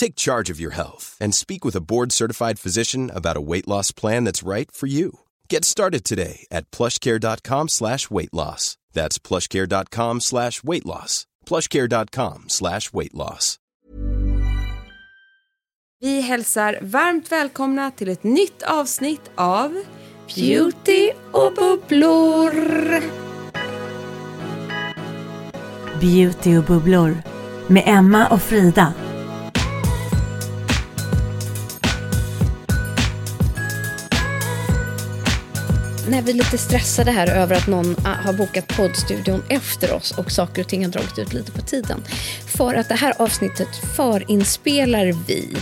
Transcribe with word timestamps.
Take 0.00 0.16
charge 0.16 0.48
of 0.52 0.58
your 0.58 0.72
health 0.72 1.18
and 1.20 1.34
speak 1.34 1.62
with 1.62 1.76
a 1.76 1.80
board-certified 1.82 2.58
physician 2.58 3.10
about 3.14 3.36
a 3.36 3.40
weight 3.50 3.68
loss 3.68 3.92
plan 3.92 4.24
that's 4.24 4.42
right 4.42 4.72
for 4.72 4.88
you. 4.88 5.10
Get 5.50 5.64
started 5.64 6.04
today 6.04 6.46
at 6.50 6.70
plushcare.com 6.70 7.68
slash 7.68 8.10
weight 8.10 8.32
loss. 8.32 8.78
That's 8.94 9.18
plushcare.com 9.18 10.20
slash 10.20 10.64
weight 10.64 10.86
loss. 10.86 11.26
plushcare.com 11.46 12.44
slash 12.48 12.92
weight 12.94 13.14
loss. 13.14 13.58
Vi 16.00 16.20
hälsar 16.20 16.78
varmt 16.82 17.32
välkomna 17.32 17.90
till 17.90 18.08
ett 18.08 18.24
nytt 18.24 18.62
avsnitt 18.62 19.30
av 19.34 19.82
Beauty 20.34 21.10
och 21.32 21.52
bubblor. 21.54 22.52
Beauty 26.00 26.56
och 26.56 26.64
bubblor 26.64 27.22
med 27.68 27.82
Emma 27.86 28.28
och 28.28 28.42
Frida. 28.42 28.94
När 36.10 36.22
vi 36.22 36.30
är 36.30 36.34
lite 36.34 36.58
stressade 36.58 37.10
här 37.10 37.36
över 37.36 37.56
att 37.56 37.66
någon 37.66 37.96
ah, 38.04 38.14
har 38.24 38.32
bokat 38.32 38.68
poddstudion 38.68 39.42
efter 39.48 39.92
oss 39.92 40.18
och 40.18 40.30
saker 40.30 40.62
och 40.62 40.68
ting 40.68 40.84
har 40.84 40.92
dragit 40.92 41.18
ut 41.18 41.32
lite 41.32 41.52
på 41.52 41.62
tiden. 41.62 42.02
För 42.56 42.74
att 42.74 42.88
det 42.88 42.94
här 42.94 43.14
avsnittet 43.18 43.68
förinspelar 43.96 45.06
vi. 45.26 45.56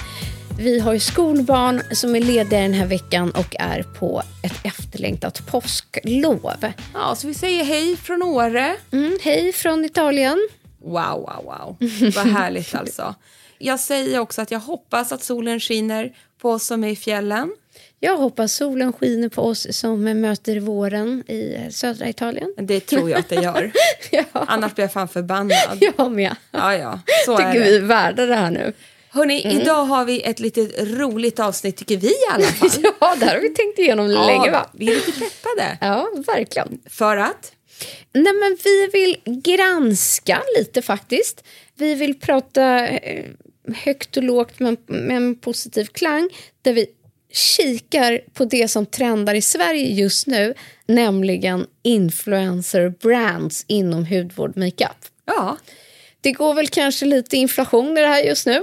Vi 0.58 0.80
har 0.80 0.92
ju 0.92 1.00
skolbarn 1.00 1.82
som 1.92 2.14
är 2.14 2.20
lediga 2.20 2.60
den 2.60 2.74
här 2.74 2.86
veckan 2.86 3.30
och 3.30 3.56
är 3.58 3.82
på 3.82 4.22
ett 4.42 4.54
efterlängtat 4.62 5.46
påsklov. 5.46 6.56
Ja, 6.94 7.14
så 7.16 7.26
vi 7.26 7.34
säger 7.34 7.64
hej 7.64 7.96
från 7.96 8.22
Åre. 8.22 8.76
Mm, 8.92 9.18
hej 9.22 9.52
från 9.52 9.84
Italien. 9.84 10.48
Wow, 10.84 10.92
wow, 10.92 11.44
wow. 11.44 11.76
Vad 12.16 12.26
härligt 12.26 12.74
alltså. 12.74 13.14
Jag 13.58 13.80
säger 13.80 14.18
också 14.18 14.42
att 14.42 14.50
jag 14.50 14.60
hoppas 14.60 15.12
att 15.12 15.24
solen 15.24 15.60
skiner 15.60 16.12
på 16.38 16.50
oss 16.50 16.66
som 16.66 16.84
är 16.84 16.88
i 16.88 16.96
fjällen. 16.96 17.52
Jag 18.00 18.16
hoppas 18.16 18.54
solen 18.54 18.92
skiner 18.92 19.28
på 19.28 19.42
oss 19.42 19.66
som 19.70 20.04
möter 20.04 20.60
våren 20.60 21.30
i 21.30 21.68
södra 21.70 22.08
Italien. 22.08 22.54
Det 22.56 22.80
tror 22.80 23.10
jag 23.10 23.20
att 23.20 23.28
det 23.28 23.34
gör. 23.34 23.72
ja. 24.10 24.24
Annars 24.32 24.74
blir 24.74 24.84
jag 24.84 24.92
fan 24.92 25.08
förbannad. 25.08 25.78
Jag 25.96 26.12
med. 26.12 26.36
Ja, 26.50 26.76
ja. 26.76 27.00
Så 27.26 27.36
tycker 27.36 27.50
är 27.50 27.64
vi 27.64 27.76
är 27.76 27.80
värda 27.80 28.26
det 28.26 28.34
här 28.34 28.50
nu. 28.50 28.72
Hörni, 29.10 29.42
mm. 29.44 29.60
idag 29.60 29.84
har 29.84 30.04
vi 30.04 30.22
ett 30.22 30.40
lite 30.40 30.60
roligt 30.84 31.40
avsnitt, 31.40 31.76
tycker 31.76 31.96
vi 31.96 32.08
i 32.08 32.32
alla 32.32 32.46
fall. 32.46 32.70
ja, 33.00 33.16
det 33.20 33.26
här 33.26 33.34
har 33.34 33.42
vi 33.42 33.48
tänkt 33.48 33.78
igenom 33.78 34.10
ja, 34.10 34.26
länge, 34.26 34.50
va? 34.50 34.70
Vi 34.72 34.90
är 34.90 34.94
lite 34.94 35.12
peppade. 35.12 35.78
Ja, 35.80 36.08
verkligen. 36.26 36.80
För 36.90 37.16
att? 37.16 37.52
Nej, 38.12 38.32
men 38.32 38.58
vi 38.64 38.88
vill 38.92 39.42
granska 39.42 40.42
lite 40.58 40.82
faktiskt. 40.82 41.44
Vi 41.74 41.94
vill 41.94 42.20
prata 42.20 42.88
eh, 42.88 43.24
högt 43.74 44.16
och 44.16 44.22
lågt 44.22 44.60
men 44.60 44.76
med 44.86 45.16
en 45.16 45.38
positiv 45.38 45.84
klang. 45.84 46.28
Där 46.62 46.72
vi 46.72 46.86
kikar 47.32 48.20
på 48.34 48.44
det 48.44 48.68
som 48.68 48.86
trendar 48.86 49.34
i 49.34 49.42
Sverige 49.42 49.86
just 49.86 50.26
nu, 50.26 50.54
nämligen 50.86 51.66
influencer 51.82 52.88
brands 52.88 53.64
inom 53.68 54.06
hudvård 54.06 54.56
makeup. 54.56 55.06
Ja. 55.24 55.56
Det 56.20 56.32
går 56.32 56.54
väl 56.54 56.68
kanske 56.68 57.06
lite 57.06 57.36
inflation 57.36 57.98
i 57.98 58.00
det 58.00 58.06
här 58.06 58.22
just 58.22 58.46
nu. 58.46 58.62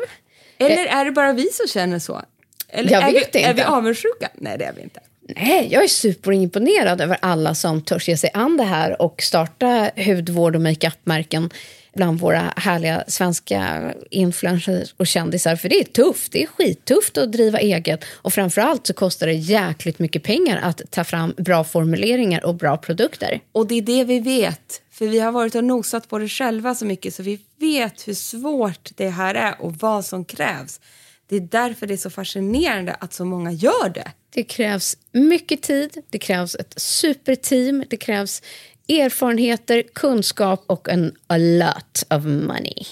Eller 0.57 0.85
är 0.85 1.05
det 1.05 1.11
bara 1.11 1.33
vi 1.33 1.49
som 1.51 1.67
känner 1.67 1.99
så? 1.99 2.21
Eller 2.69 2.91
jag 2.91 3.01
är 3.01 3.05
vet 3.05 3.13
vi, 3.13 3.19
inte. 3.19 3.39
Är 3.39 3.53
vi 3.53 3.61
avundsjuka? 3.61 4.29
Nej, 4.33 4.57
det 4.57 4.65
är 4.65 4.73
vi 4.73 4.81
inte. 4.81 4.99
Nej, 5.35 5.67
jag 5.71 5.83
är 5.83 5.87
superimponerad 5.87 7.01
över 7.01 7.17
alla 7.21 7.55
som 7.55 7.81
törs 7.81 8.07
ge 8.07 8.17
sig 8.17 8.29
an 8.33 8.57
det 8.57 8.63
här 8.63 9.01
och 9.01 9.21
starta 9.21 9.91
hudvård 9.95 10.55
och 10.55 10.61
makeupmärken 10.61 11.49
bland 11.95 12.19
våra 12.19 12.53
härliga 12.57 13.03
svenska 13.07 13.93
influencers 14.09 14.93
och 14.97 15.07
kändisar. 15.07 15.55
För 15.55 15.69
det 15.69 15.79
är 15.79 15.83
tufft, 15.83 16.31
det 16.31 16.43
är 16.43 16.47
skittufft 16.47 17.17
att 17.17 17.31
driva 17.31 17.59
eget 17.59 18.03
och 18.11 18.33
framförallt 18.33 18.87
så 18.87 18.93
kostar 18.93 19.27
det 19.27 19.33
jäkligt 19.33 19.99
mycket 19.99 20.23
pengar 20.23 20.59
att 20.63 20.81
ta 20.91 21.03
fram 21.03 21.33
bra 21.37 21.63
formuleringar 21.63 22.45
och 22.45 22.55
bra 22.55 22.77
produkter. 22.77 23.39
Och 23.51 23.67
det 23.67 23.75
är 23.75 23.81
det 23.81 24.03
vi 24.03 24.19
vet, 24.19 24.81
för 24.91 25.07
vi 25.07 25.19
har 25.19 25.31
varit 25.31 25.55
och 25.55 25.63
nosat 25.63 26.09
på 26.09 26.17
det 26.17 26.29
själva 26.29 26.75
så 26.75 26.85
mycket 26.85 27.15
så 27.15 27.23
vi 27.23 27.39
vet 27.59 28.07
hur 28.07 28.13
svårt 28.13 28.89
det 28.95 29.09
här 29.09 29.35
är 29.35 29.61
och 29.61 29.75
vad 29.75 30.05
som 30.05 30.25
krävs. 30.25 30.79
Det 31.27 31.35
är 31.35 31.39
därför 31.51 31.87
det 31.87 31.93
är 31.93 31.97
så 31.97 32.09
fascinerande 32.09 32.93
att 32.93 33.13
så 33.13 33.25
många 33.25 33.51
gör 33.51 33.89
det. 33.89 34.11
Det 34.33 34.43
krävs 34.43 34.97
mycket 35.11 35.61
tid, 35.61 35.97
det 36.09 36.19
krävs 36.19 36.55
ett 36.55 36.73
superteam, 36.77 37.83
det 37.89 37.97
krävs 37.97 38.41
erfarenheter, 38.87 39.83
kunskap 39.93 40.63
och 40.67 40.89
en 40.89 41.15
a 41.27 41.37
lot 41.37 42.03
of 42.09 42.23
money. 42.23 42.85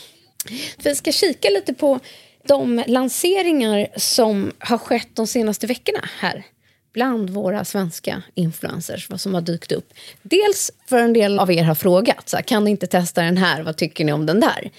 Vi 0.84 0.96
ska 0.96 1.12
kika 1.12 1.50
lite 1.50 1.74
på 1.74 2.00
de 2.48 2.84
lanseringar 2.88 3.88
som 3.96 4.52
har 4.59 4.78
skett 4.78 5.09
de 5.14 5.28
senaste 5.28 5.68
veckorna 5.68 6.09
här 6.20 6.46
bland 6.94 7.30
våra 7.30 7.66
svenska 7.66 8.24
influencers, 8.36 9.09
vad 9.09 9.22
som 9.22 9.34
har 9.34 9.42
dykt 9.42 9.72
upp. 9.72 9.94
Dels 10.22 10.72
för 10.90 10.98
en 10.98 11.14
del 11.14 11.40
av 11.40 11.52
er 11.52 11.64
har 11.64 11.76
frågat, 11.76 12.30
så 12.30 12.38
här, 12.38 12.44
kan 12.44 12.64
ni 12.64 12.72
inte 12.72 12.88
testa 12.88 13.22
den 13.22 13.38
här, 13.38 13.64
vad 13.64 13.78
tycker 13.78 14.06
ni 14.06 14.14
om 14.14 14.25
den 14.25 14.40
där? 14.40 14.72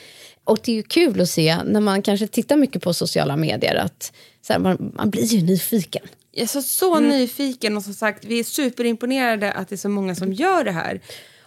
Och 0.45 0.59
det 0.65 0.73
är 0.73 0.77
ju 0.77 0.83
kul 0.83 1.21
att 1.21 1.31
se 1.31 1.57
när 1.65 1.81
man 1.81 2.03
kanske 2.03 2.27
tittar 2.27 2.57
mycket 2.57 2.83
på 2.83 2.95
sociala 2.95 3.37
medier 3.37 3.75
att 3.75 4.13
så 4.43 4.53
här, 4.53 4.61
man, 4.61 4.93
man 4.95 5.11
blir 5.11 5.25
ju 5.25 5.43
nyfiken. 5.43 6.07
Jag 6.37 6.43
är 6.43 6.47
så, 6.47 6.63
så 6.63 6.97
mm. 6.97 7.11
nyfiken 7.11 7.77
och 7.77 7.83
som 7.83 7.95
sagt, 7.95 8.25
vi 8.25 8.41
är 8.41 8.45
superimponerade 8.45 9.53
att 9.53 9.69
det 9.69 9.75
är 9.75 9.77
så 9.77 9.89
många 9.89 10.15
som 10.15 10.33
gör 10.33 10.65
det 10.65 10.73
här. 10.73 11.01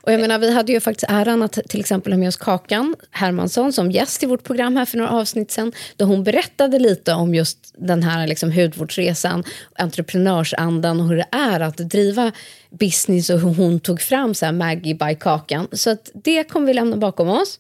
Och 0.08 0.14
jag 0.14 0.22
menar, 0.22 0.40
vi 0.40 0.54
hade 0.54 0.72
ju 0.72 0.80
faktiskt 0.80 1.12
äran 1.12 1.42
att 1.42 1.54
till 1.54 1.80
exempel 1.80 2.14
ha 2.14 2.18
med 2.18 2.28
oss 2.28 2.38
Kakan 2.38 2.96
Hermansson 3.12 3.74
som 3.74 3.92
gäst 3.92 4.24
i 4.24 4.26
vårt 4.26 4.44
program 4.44 4.76
här 4.76 4.86
för 4.86 4.98
några 4.98 5.12
avsnitt 5.12 5.52
sen. 5.52 5.72
Då 5.96 6.06
hon 6.06 6.24
berättade 6.24 6.80
lite 6.80 7.14
om 7.14 7.36
just 7.36 7.74
den 7.78 8.04
här 8.04 8.28
liksom 8.28 8.52
hudvårdsresan, 8.52 9.44
entreprenörsandan 9.76 11.00
och 11.00 11.08
hur 11.08 11.16
det 11.16 11.28
är 11.32 11.60
att 11.60 11.78
driva 11.78 12.32
business 12.70 13.30
och 13.30 13.40
hur 13.40 13.54
hon 13.54 13.80
tog 13.80 14.02
fram 14.02 14.34
så 14.34 14.46
här 14.46 14.54
Maggie 14.54 14.96
by 14.96 15.16
Kakan. 15.16 15.68
Så 15.72 15.90
att 15.90 16.12
det 16.14 16.44
kommer 16.44 16.68
vi 16.68 16.74
lämna 16.74 16.98
bakom 16.98 17.30
oss 17.30 17.60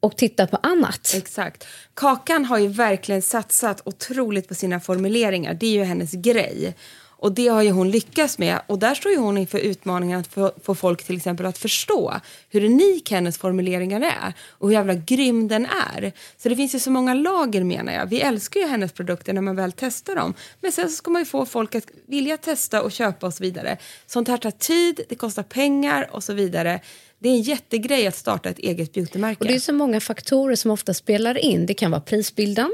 och 0.00 0.16
titta 0.16 0.46
på 0.46 0.58
annat. 0.62 1.12
Exakt. 1.14 1.66
Kakan 1.94 2.44
har 2.44 2.58
ju 2.58 2.68
verkligen 2.68 3.22
satsat 3.22 3.82
otroligt 3.84 4.48
på 4.48 4.54
sina 4.54 4.80
formuleringar. 4.80 5.54
Det 5.54 5.66
är 5.66 5.72
ju 5.72 5.84
hennes 5.84 6.12
grej. 6.12 6.74
Och 7.20 7.32
det 7.32 7.48
har 7.48 7.62
ju 7.62 7.70
hon 7.70 7.90
lyckats 7.90 8.38
med. 8.38 8.60
Och 8.66 8.78
där 8.78 8.94
står 8.94 9.12
ju 9.12 9.18
hon 9.18 9.38
inför 9.38 9.58
utmaningen 9.58 10.20
att 10.20 10.26
få, 10.26 10.52
få 10.62 10.74
folk 10.74 11.04
till 11.04 11.16
exempel 11.16 11.46
att 11.46 11.58
förstå 11.58 12.14
hur 12.48 12.64
unik 12.64 13.10
hennes 13.10 13.38
formuleringar 13.38 14.00
är 14.00 14.34
och 14.48 14.68
hur 14.68 14.74
jävla 14.74 14.94
grym 14.94 15.48
den 15.48 15.66
är. 15.66 16.12
Så 16.36 16.48
det 16.48 16.56
finns 16.56 16.74
ju 16.74 16.78
så 16.78 16.90
många 16.90 17.14
lager 17.14 17.64
menar 17.64 17.92
jag. 17.92 18.06
Vi 18.06 18.20
älskar 18.20 18.60
ju 18.60 18.66
hennes 18.66 18.92
produkter 18.92 19.32
när 19.32 19.40
man 19.40 19.56
väl 19.56 19.72
testar 19.72 20.14
dem. 20.14 20.34
Men 20.60 20.72
sen 20.72 20.88
så 20.88 20.96
ska 20.96 21.10
man 21.10 21.22
ju 21.22 21.26
få 21.26 21.46
folk 21.46 21.74
att 21.74 21.86
vilja 22.06 22.36
testa 22.36 22.82
och 22.82 22.92
köpa 22.92 23.26
och 23.26 23.34
så 23.34 23.42
vidare. 23.42 23.78
Sånt 24.06 24.28
här 24.28 24.36
tar 24.36 24.50
tid, 24.50 25.00
det 25.08 25.14
kostar 25.14 25.42
pengar 25.42 26.08
och 26.12 26.24
så 26.24 26.32
vidare. 26.32 26.80
Det 27.20 27.28
är 27.28 27.32
en 27.32 27.42
jättegrej 27.42 28.06
att 28.06 28.16
starta 28.16 28.48
ett 28.48 28.58
eget 28.58 28.92
beautymärke. 28.92 29.40
Och 29.40 29.46
det 29.46 29.54
är 29.54 29.58
så 29.58 29.72
många 29.72 30.00
faktorer 30.00 30.56
som 30.56 30.70
ofta 30.70 30.94
spelar 30.94 31.38
in. 31.38 31.66
Det 31.66 31.74
kan 31.74 31.90
vara 31.90 32.00
prisbilden, 32.00 32.70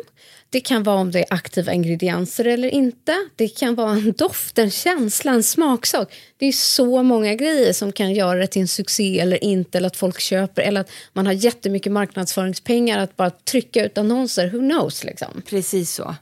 det 0.50 0.61
kan 0.61 0.82
vara 0.82 0.96
om 0.96 1.11
det 1.11 1.19
är 1.19 1.26
aktiva 1.31 1.73
ingredienser 1.73 2.44
eller 2.44 2.69
inte. 2.69 3.17
Det 3.37 3.49
kan 3.49 3.75
vara 3.75 3.91
en 3.91 4.12
doft, 4.12 4.58
en 4.58 4.70
känsla, 4.70 5.32
en 5.32 5.43
smaksak. 5.43 6.14
Det 6.37 6.46
är 6.46 6.52
så 6.52 7.02
många 7.02 7.35
grejer 7.35 7.73
som 7.73 7.93
kan 7.93 8.12
göra 8.12 8.38
det 8.38 8.46
till 8.46 8.62
en 8.62 8.69
succé 8.69 9.19
eller 9.20 9.44
inte, 9.44 9.79
eller 9.79 9.87
att 9.87 9.96
folk 9.96 10.20
köper, 10.20 10.62
eller 10.62 10.81
att 10.81 10.91
man 11.12 11.26
har 11.26 11.32
jättemycket 11.32 11.93
marknadsföringspengar 11.93 12.99
att 12.99 13.17
bara 13.17 13.31
trycka 13.31 13.85
ut 13.85 13.99
annonser. 13.99 14.50
Who 14.50 14.58
knows, 14.58 15.05
liksom. 15.05 15.43
Precis 15.46 15.94
så. 15.94 16.14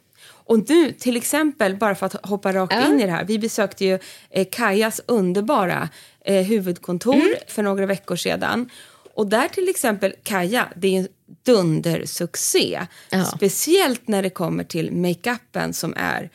Och 0.45 0.71
nu, 0.71 0.93
till 0.93 1.17
exempel, 1.17 1.77
bara 1.77 1.95
för 1.95 2.07
att 2.07 2.27
hoppa 2.27 2.53
rakt 2.53 2.73
Ja. 2.75 2.87
in 2.87 3.01
i 3.01 3.07
det 3.07 3.13
här. 3.13 3.25
Vi 3.25 3.39
besökte 3.39 3.85
ju 3.85 3.99
eh, 4.31 4.47
Kajas 4.53 5.01
underbara 5.07 5.89
eh, 6.25 6.43
huvudkontor 6.47 7.15
Mm. 7.15 7.35
för 7.49 7.63
några 7.63 7.87
veckor 7.87 8.17
sedan. 8.17 8.71
Och 9.15 9.27
där 9.27 9.49
till 9.49 9.69
exempel, 9.69 10.15
Kaja, 10.23 10.69
det 10.77 10.97
är 10.97 11.01
en 11.01 11.09
dundersuccé. 11.43 12.81
Ja. 13.11 13.25
Speciellt 13.25 14.09
när 14.09 14.23
det 14.23 14.31
kommer 14.31 14.65
till 14.65 14.93
makeupen 14.93 15.73
som 15.73 15.95
är... 15.97 16.31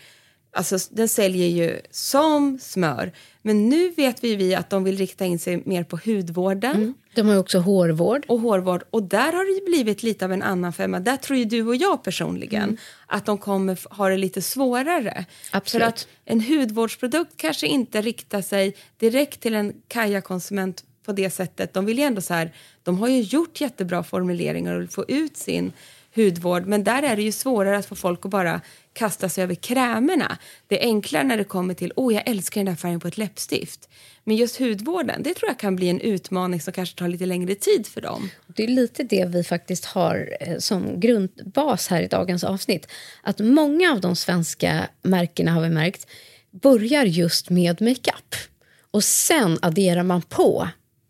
Alltså, 0.57 0.77
den 0.89 1.07
säljer 1.07 1.47
ju 1.47 1.79
som 1.91 2.59
smör. 2.59 3.11
Men 3.41 3.69
nu 3.69 3.89
vet 3.89 4.23
vi, 4.23 4.35
vi 4.35 4.55
att 4.55 4.69
de 4.69 4.83
vill 4.83 4.97
rikta 4.97 5.25
in 5.25 5.39
sig 5.39 5.61
mer 5.65 5.83
på 5.83 5.99
hudvården 6.05 6.93
De 7.15 7.27
har 7.27 7.37
också 7.37 7.59
hårvård. 7.59 8.25
och 8.27 8.39
hårvård. 8.39 8.83
Och 8.89 9.03
där 9.03 9.33
har 9.33 9.55
det 9.55 9.71
blivit 9.71 10.03
lite 10.03 10.25
av 10.25 10.31
en 10.31 10.43
annan 10.43 10.73
femma. 10.73 10.99
Där 10.99 11.17
tror 11.17 11.39
ju 11.39 11.45
du 11.45 11.67
och 11.67 11.75
jag 11.75 12.03
personligen 12.03 12.77
att 13.05 13.25
de 13.25 13.37
kommer 13.37 13.95
ha 13.97 14.09
det 14.09 14.17
lite 14.17 14.41
svårare. 14.41 15.25
Absolut. 15.51 15.83
För 15.83 15.89
att 15.89 16.07
en 16.25 16.41
hudvårdsprodukt 16.41 17.37
kanske 17.37 17.67
inte 17.67 18.01
riktar 18.01 18.41
sig 18.41 18.75
direkt 18.97 19.41
till 19.41 19.55
en 19.55 19.73
Kaja-konsument 19.87 20.83
på 21.05 21.11
det 21.13 21.29
sättet. 21.29 21.73
De 21.73 21.85
vill 21.85 21.97
ju 21.97 22.03
ändå 22.03 22.21
så 22.21 22.33
här, 22.33 22.53
de 22.83 22.99
har 22.99 23.07
ju 23.07 23.21
gjort 23.21 23.61
jättebra 23.61 24.03
formuleringar 24.03 24.75
och 24.75 24.81
vill 24.81 24.89
få 24.89 25.05
ut 25.07 25.37
sin 25.37 25.71
hudvård. 26.17 26.65
Men 26.65 26.83
där 26.83 27.03
är 27.03 27.15
det 27.15 27.21
ju 27.21 27.31
svårare 27.31 27.77
att 27.77 27.85
få 27.85 27.95
folk 27.95 28.25
att 28.25 28.31
bara 28.31 28.61
kasta 28.93 29.29
sig 29.29 29.43
över 29.43 29.55
krämerna. 29.55 30.37
Det 30.67 30.83
är 30.83 30.87
enklare 30.87 31.23
när 31.23 31.37
det 31.37 31.43
kommer 31.43 31.73
till, 31.73 31.93
åh 31.95 32.13
jag 32.13 32.23
älskar 32.29 32.61
den 32.61 32.65
där 32.65 32.75
färgen 32.75 32.99
på 32.99 33.07
ett 33.07 33.17
läppstift. 33.17 33.89
Men 34.23 34.35
just 34.35 34.59
hudvården, 34.59 35.23
det 35.23 35.33
tror 35.33 35.49
jag 35.49 35.59
kan 35.59 35.75
bli 35.75 35.89
en 35.89 36.01
utmaning 36.01 36.61
som 36.61 36.73
kanske 36.73 36.99
tar 36.99 37.07
lite 37.07 37.25
längre 37.25 37.55
tid 37.55 37.87
för 37.87 38.01
dem. 38.01 38.29
Det 38.47 38.63
är 38.63 38.67
lite 38.67 39.03
det 39.03 39.25
vi 39.25 39.43
faktiskt 39.43 39.85
har 39.85 40.37
eh, 40.39 40.57
som 40.57 40.99
grundbas 40.99 41.87
här 41.87 42.01
i 42.01 42.07
dagens 42.07 42.43
avsnitt. 42.43 42.87
Att 43.21 43.39
många 43.39 43.91
av 43.91 44.01
de 44.01 44.15
svenska 44.15 44.87
märkena 45.01 45.51
har 45.51 45.61
vi 45.61 45.69
märkt 45.69 46.07
börjar 46.51 47.05
just 47.05 47.49
med 47.49 47.81
makeup. 47.81 48.35
Och 48.91 49.03
sen 49.03 49.59
adderar 49.61 50.03
man 50.03 50.21
på 50.21 50.67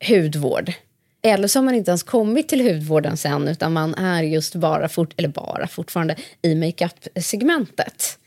hudvård. 0.08 0.74
Eller 1.22 1.48
så 1.48 1.60
har 1.60 1.64
man 1.64 1.76
inte 1.76 1.92
ens 1.92 2.04
kommit 2.04 2.48
till 2.48 2.62
hudvården 2.62 3.18
sen 3.18 3.48
utan 3.48 3.74
man 3.74 3.96
är 3.96 4.24
just 4.24 4.56
bara, 4.56 4.90
fort, 4.90 5.14
eller 5.18 5.30
bara 5.30 5.68
fortfarande 5.68 6.16
i 6.42 6.56
makeup-segmentet. 6.56 8.20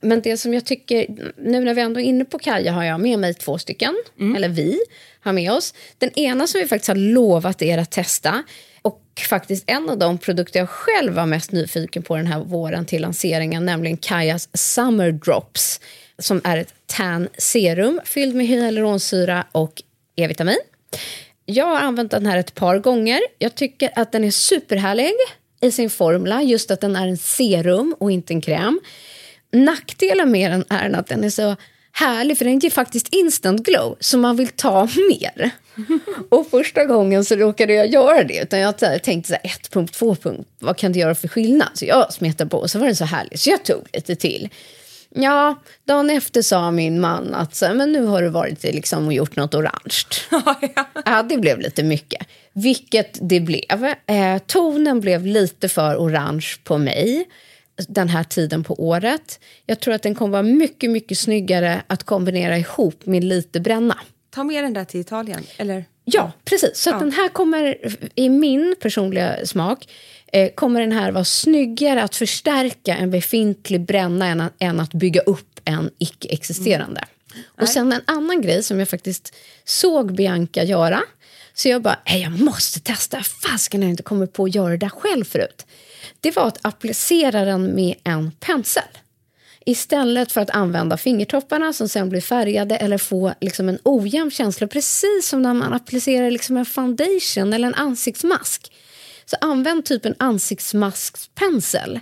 Men 0.00 0.20
det 0.20 0.36
som 0.36 0.54
jag 0.54 0.64
tycker, 0.64 1.06
nu 1.36 1.60
när 1.60 1.74
vi 1.74 1.80
ändå 1.80 2.00
är 2.00 2.04
inne 2.04 2.24
på 2.24 2.38
Kaja 2.38 2.72
har 2.72 2.84
jag 2.84 3.00
med 3.00 3.18
mig 3.18 3.34
två 3.34 3.58
stycken, 3.58 3.94
eller 4.36 4.48
vi 4.48 4.78
har 5.20 5.32
med 5.32 5.52
oss. 5.52 5.74
Den 5.98 6.18
ena 6.18 6.46
som 6.46 6.60
vi 6.60 6.66
faktiskt 6.66 6.88
har 6.88 6.94
lovat 6.94 7.62
er 7.62 7.78
att 7.78 7.90
testa 7.90 8.42
och 8.82 9.02
faktiskt 9.28 9.64
en 9.66 9.90
av 9.90 9.98
de 9.98 10.18
produkter 10.18 10.60
jag 10.60 10.68
själv 10.68 11.12
var 11.12 11.26
mest 11.26 11.52
nyfiken 11.52 12.02
på 12.02 12.16
den 12.16 12.26
här 12.26 12.40
våren 12.40 12.84
till 12.84 13.02
lanseringen, 13.02 13.64
nämligen 13.64 13.96
Kajas 13.96 14.48
Summer 14.52 15.12
Drops 15.12 15.80
som 16.18 16.40
är 16.44 16.56
ett 16.56 16.74
tan 16.86 17.28
serum 17.38 18.00
fylld 18.04 18.34
med 18.34 18.46
hyaluronsyra 18.46 19.46
och 19.52 19.82
E-vitamin. 20.16 20.58
Jag 21.50 21.66
har 21.66 21.76
använt 21.76 22.10
den 22.10 22.26
här 22.26 22.38
ett 22.38 22.54
par 22.54 22.78
gånger. 22.78 23.20
Jag 23.38 23.54
tycker 23.54 23.90
att 23.96 24.12
den 24.12 24.24
är 24.24 24.30
superhärlig 24.30 25.12
i 25.60 25.70
sin 25.70 25.90
formula, 25.90 26.42
just 26.42 26.70
att 26.70 26.80
den 26.80 26.96
är 26.96 27.08
en 27.08 27.16
serum 27.16 27.94
och 27.98 28.10
inte 28.10 28.32
en 28.32 28.40
kräm. 28.40 28.80
Nackdelen 29.52 30.30
med 30.30 30.50
den 30.50 30.64
är 30.68 30.90
att 30.98 31.06
den 31.06 31.24
är 31.24 31.30
så 31.30 31.56
härlig, 31.92 32.38
för 32.38 32.44
den 32.44 32.58
ger 32.58 32.70
faktiskt 32.70 33.14
instant 33.14 33.66
glow, 33.66 33.96
så 34.00 34.18
man 34.18 34.36
vill 34.36 34.48
ta 34.48 34.88
mer. 35.10 35.50
Och 36.28 36.50
första 36.50 36.84
gången 36.84 37.24
så 37.24 37.36
råkade 37.36 37.74
jag 37.74 37.86
göra 37.86 38.24
det, 38.24 38.42
utan 38.42 38.60
jag 38.60 38.78
tänkte 38.78 39.28
så 39.28 39.34
här, 39.34 39.50
ett 39.50 39.70
punkt, 39.70 39.94
två 39.94 40.14
punkt, 40.14 40.48
vad 40.58 40.76
kan 40.76 40.92
det 40.92 40.98
göra 40.98 41.14
för 41.14 41.28
skillnad? 41.28 41.68
Så 41.74 41.84
jag 41.84 42.12
smetade 42.12 42.50
på, 42.50 42.58
och 42.58 42.70
så 42.70 42.78
var 42.78 42.86
den 42.86 42.96
så 42.96 43.04
härlig, 43.04 43.38
så 43.38 43.50
jag 43.50 43.64
tog 43.64 43.88
lite 43.92 44.16
till. 44.16 44.48
Ja, 45.14 45.58
dagen 45.84 46.10
efter 46.10 46.42
sa 46.42 46.70
min 46.70 47.00
man 47.00 47.34
att 47.34 47.54
så, 47.54 47.74
men 47.74 47.92
nu 47.92 48.04
har 48.04 48.22
du 48.22 48.28
varit 48.28 48.62
liksom 48.62 49.06
och 49.06 49.12
gjort 49.12 49.36
något 49.36 49.54
orange. 49.54 50.04
ja, 51.04 51.22
det 51.22 51.36
blev 51.36 51.58
lite 51.60 51.82
mycket. 51.82 52.26
Vilket 52.52 53.18
det 53.28 53.40
blev. 53.40 53.84
Eh, 54.06 54.38
tonen 54.46 55.00
blev 55.00 55.26
lite 55.26 55.68
för 55.68 55.96
orange 55.96 56.46
på 56.64 56.78
mig 56.78 57.24
den 57.88 58.08
här 58.08 58.24
tiden 58.24 58.64
på 58.64 58.74
året. 58.82 59.40
Jag 59.66 59.80
tror 59.80 59.94
att 59.94 60.02
den 60.02 60.14
kommer 60.14 60.32
vara 60.32 60.42
mycket, 60.42 60.90
mycket 60.90 61.18
snyggare 61.18 61.82
att 61.86 62.02
kombinera 62.04 62.58
ihop 62.58 63.06
med 63.06 63.24
lite 63.24 63.60
bränna. 63.60 63.98
Ta 64.30 64.44
med 64.44 64.64
den 64.64 64.72
där 64.72 64.84
till 64.84 65.00
Italien, 65.00 65.42
eller? 65.56 65.84
Ja, 66.04 66.32
precis. 66.44 66.76
Så 66.78 66.90
Ja. 66.90 66.98
den 66.98 67.12
här 67.12 67.28
kommer, 67.28 67.76
i 68.14 68.28
min 68.28 68.74
personliga 68.80 69.46
smak, 69.46 69.88
kommer 70.54 70.80
den 70.80 70.92
här 70.92 71.12
vara 71.12 71.24
snyggare 71.24 72.02
att 72.02 72.16
förstärka 72.16 72.96
en 72.96 73.10
befintlig 73.10 73.80
bränna 73.80 74.26
än 74.26 74.40
att, 74.40 74.52
än 74.58 74.80
att 74.80 74.94
bygga 74.94 75.20
upp 75.20 75.60
en 75.64 75.90
icke-existerande. 75.98 77.04
Och 77.60 77.68
sen 77.68 77.92
en 77.92 78.02
annan 78.04 78.42
grej 78.42 78.62
som 78.62 78.78
jag 78.78 78.88
faktiskt 78.88 79.34
såg 79.64 80.14
Bianca 80.14 80.62
göra, 80.62 81.00
så 81.54 81.68
jag 81.68 81.82
bara, 81.82 81.98
"Nej, 82.06 82.22
jag 82.22 82.40
måste 82.40 82.80
testa, 82.80 83.22
fasken 83.22 83.82
jag 83.82 83.90
inte 83.90 84.02
kommit 84.02 84.32
på 84.32 84.44
att 84.44 84.54
göra 84.54 84.70
det 84.70 84.76
där 84.76 84.88
själv 84.88 85.24
förut. 85.24 85.66
Det 86.20 86.36
var 86.36 86.46
att 86.46 86.58
applicera 86.62 87.44
den 87.44 87.74
med 87.74 87.94
en 88.04 88.30
pensel. 88.40 88.82
Istället 89.66 90.32
för 90.32 90.40
att 90.40 90.50
använda 90.50 90.96
fingertopparna 90.96 91.72
som 91.72 91.88
sen 91.88 92.08
blir 92.08 92.20
färgade 92.20 92.76
eller 92.76 92.98
få 92.98 93.32
liksom 93.40 93.68
en 93.68 93.78
ojämn 93.82 94.30
känsla, 94.30 94.66
precis 94.66 95.28
som 95.28 95.42
när 95.42 95.54
man 95.54 95.72
applicerar 95.72 96.30
liksom 96.30 96.56
en 96.56 96.64
foundation 96.66 97.52
eller 97.52 97.66
en 97.66 97.74
ansiktsmask. 97.74 98.72
Så 99.30 99.36
använd 99.40 99.84
typ 99.84 100.06
en 100.06 100.14
ansiktsmaskspensel. 100.18 102.00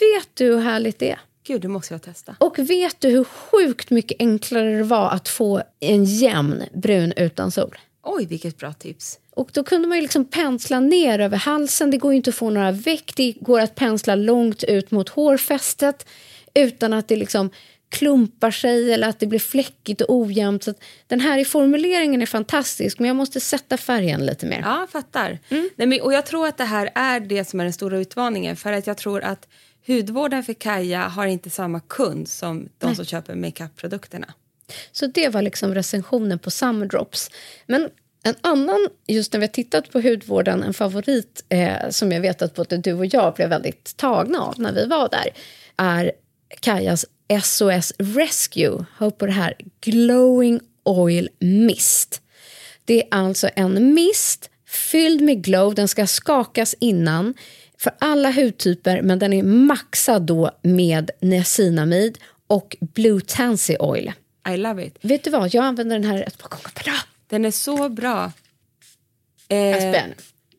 Vet 0.00 0.28
du 0.34 0.44
hur 0.44 0.60
härligt 0.60 0.98
det 0.98 1.10
är? 1.10 1.20
Gud, 1.46 1.60
det 1.62 1.68
måste 1.68 1.94
jag 1.94 2.02
testa. 2.02 2.36
Och 2.38 2.58
vet 2.58 3.00
du 3.00 3.08
hur 3.08 3.24
sjukt 3.24 3.90
mycket 3.90 4.16
enklare 4.20 4.76
det 4.76 4.82
var 4.82 5.10
att 5.10 5.28
få 5.28 5.62
en 5.80 6.04
jämn 6.04 6.62
brun 6.74 7.12
utan 7.16 7.50
sol? 7.50 7.78
Oj, 8.02 8.26
vilket 8.26 8.58
bra 8.58 8.72
tips. 8.72 9.18
Och 9.34 9.50
då 9.52 9.64
kunde 9.64 9.88
man 9.88 9.98
ju 9.98 10.02
liksom 10.02 10.24
pensla 10.24 10.80
ner 10.80 11.18
över 11.18 11.36
halsen. 11.36 11.90
Det 11.90 11.96
går 11.96 12.12
inte 12.12 12.30
att 12.30 12.36
få 12.36 12.50
några 12.50 12.72
veck. 12.72 13.12
Det 13.16 13.32
går 13.40 13.60
att 13.60 13.74
pensla 13.74 14.14
långt 14.14 14.64
ut 14.64 14.90
mot 14.90 15.08
hårfästet 15.08 16.06
utan 16.54 16.92
att 16.92 17.08
det 17.08 17.16
liksom 17.16 17.50
klumpar 17.90 18.50
sig 18.50 18.92
eller 18.92 19.08
att 19.08 19.18
det 19.18 19.26
blir 19.26 19.38
fläckigt 19.38 20.00
och 20.00 20.14
ojämnt. 20.14 20.64
Så 20.64 20.74
den 21.06 21.20
här 21.20 21.38
i 21.38 21.44
formuleringen 21.44 22.22
är 22.22 22.26
fantastisk, 22.26 22.98
men 22.98 23.08
jag 23.08 23.16
måste 23.16 23.40
sätta 23.40 23.76
färgen 23.76 24.26
lite 24.26 24.46
mer. 24.46 24.60
Ja, 24.60 24.86
fattar. 24.90 25.38
Nej, 25.48 25.86
men, 25.86 26.00
och 26.00 26.12
jag 26.12 26.26
tror 26.26 26.46
att 26.46 26.58
det 26.58 26.64
här 26.64 26.90
är 26.94 27.20
det 27.20 27.44
som 27.44 27.60
är 27.60 27.64
den 27.64 27.72
stora 27.72 27.98
utmaningen. 27.98 28.56
För 28.56 28.72
att 28.72 28.86
jag 28.86 28.96
tror 28.96 29.22
att 29.22 29.48
hudvården 29.86 30.44
för 30.44 30.52
Kaja 30.54 31.00
har 31.00 31.26
inte 31.26 31.50
samma 31.50 31.80
kund 31.80 32.28
som 32.28 32.68
de 32.78 32.94
som 32.94 33.04
köper 33.04 33.34
makeup-produkterna. 33.34 34.34
Så 34.92 35.06
det 35.06 35.28
var 35.28 35.42
liksom 35.42 35.74
recensionen 35.74 36.38
på 36.38 36.50
Summer 36.50 36.86
Drops. 36.86 37.30
Men 37.66 37.88
en 38.22 38.34
annan, 38.40 38.88
just 39.06 39.32
när 39.32 39.40
vi 39.40 39.46
har 39.46 39.52
tittat 39.52 39.92
på 39.92 40.00
hudvården, 40.00 40.62
en 40.62 40.74
favorit 40.74 41.44
eh, 41.48 41.88
som 41.90 42.12
jag 42.12 42.20
vet 42.20 42.42
att 42.42 42.54
både 42.54 42.76
du 42.76 42.92
och 42.92 43.06
jag 43.06 43.34
blev 43.34 43.48
väldigt 43.48 43.96
tagna 43.96 44.40
av 44.40 44.54
när 44.60 44.72
vi 44.72 44.86
var 44.86 45.08
där, 45.08 45.28
är 45.76 46.12
Kajas 46.60 47.06
SOS 47.42 47.92
Rescue. 47.98 48.84
Hör 48.96 49.10
på 49.10 49.26
det 49.26 49.32
här, 49.32 49.54
Glowing 49.80 50.60
Oil 50.84 51.28
Mist. 51.38 52.22
Det 52.84 53.02
är 53.02 53.08
alltså 53.10 53.50
en 53.56 53.94
mist 53.94 54.50
fylld 54.66 55.20
med 55.20 55.44
glow. 55.44 55.74
Den 55.74 55.88
ska 55.88 56.06
skakas 56.06 56.74
innan 56.80 57.34
för 57.78 57.92
alla 57.98 58.30
hudtyper, 58.30 59.02
men 59.02 59.18
den 59.18 59.32
är 59.32 59.42
maxad 59.42 60.22
då 60.22 60.50
med 60.62 61.10
niacinamid 61.20 62.18
och 62.46 62.76
Blue 62.80 63.20
Tansy 63.20 63.76
Oil. 63.76 64.12
I 64.48 64.56
love 64.56 64.86
it. 64.86 64.98
Vet 65.00 65.24
du 65.24 65.30
vad, 65.30 65.54
jag 65.54 65.64
använder 65.64 65.98
den 65.98 66.10
här 66.10 66.22
ett 66.22 66.38
par 66.38 66.48
gånger 66.48 66.70
per 66.74 66.84
dag. 66.84 67.00
Den 67.26 67.44
är 67.44 67.50
så 67.50 67.88
bra. 67.88 68.32
Eh, 69.48 69.94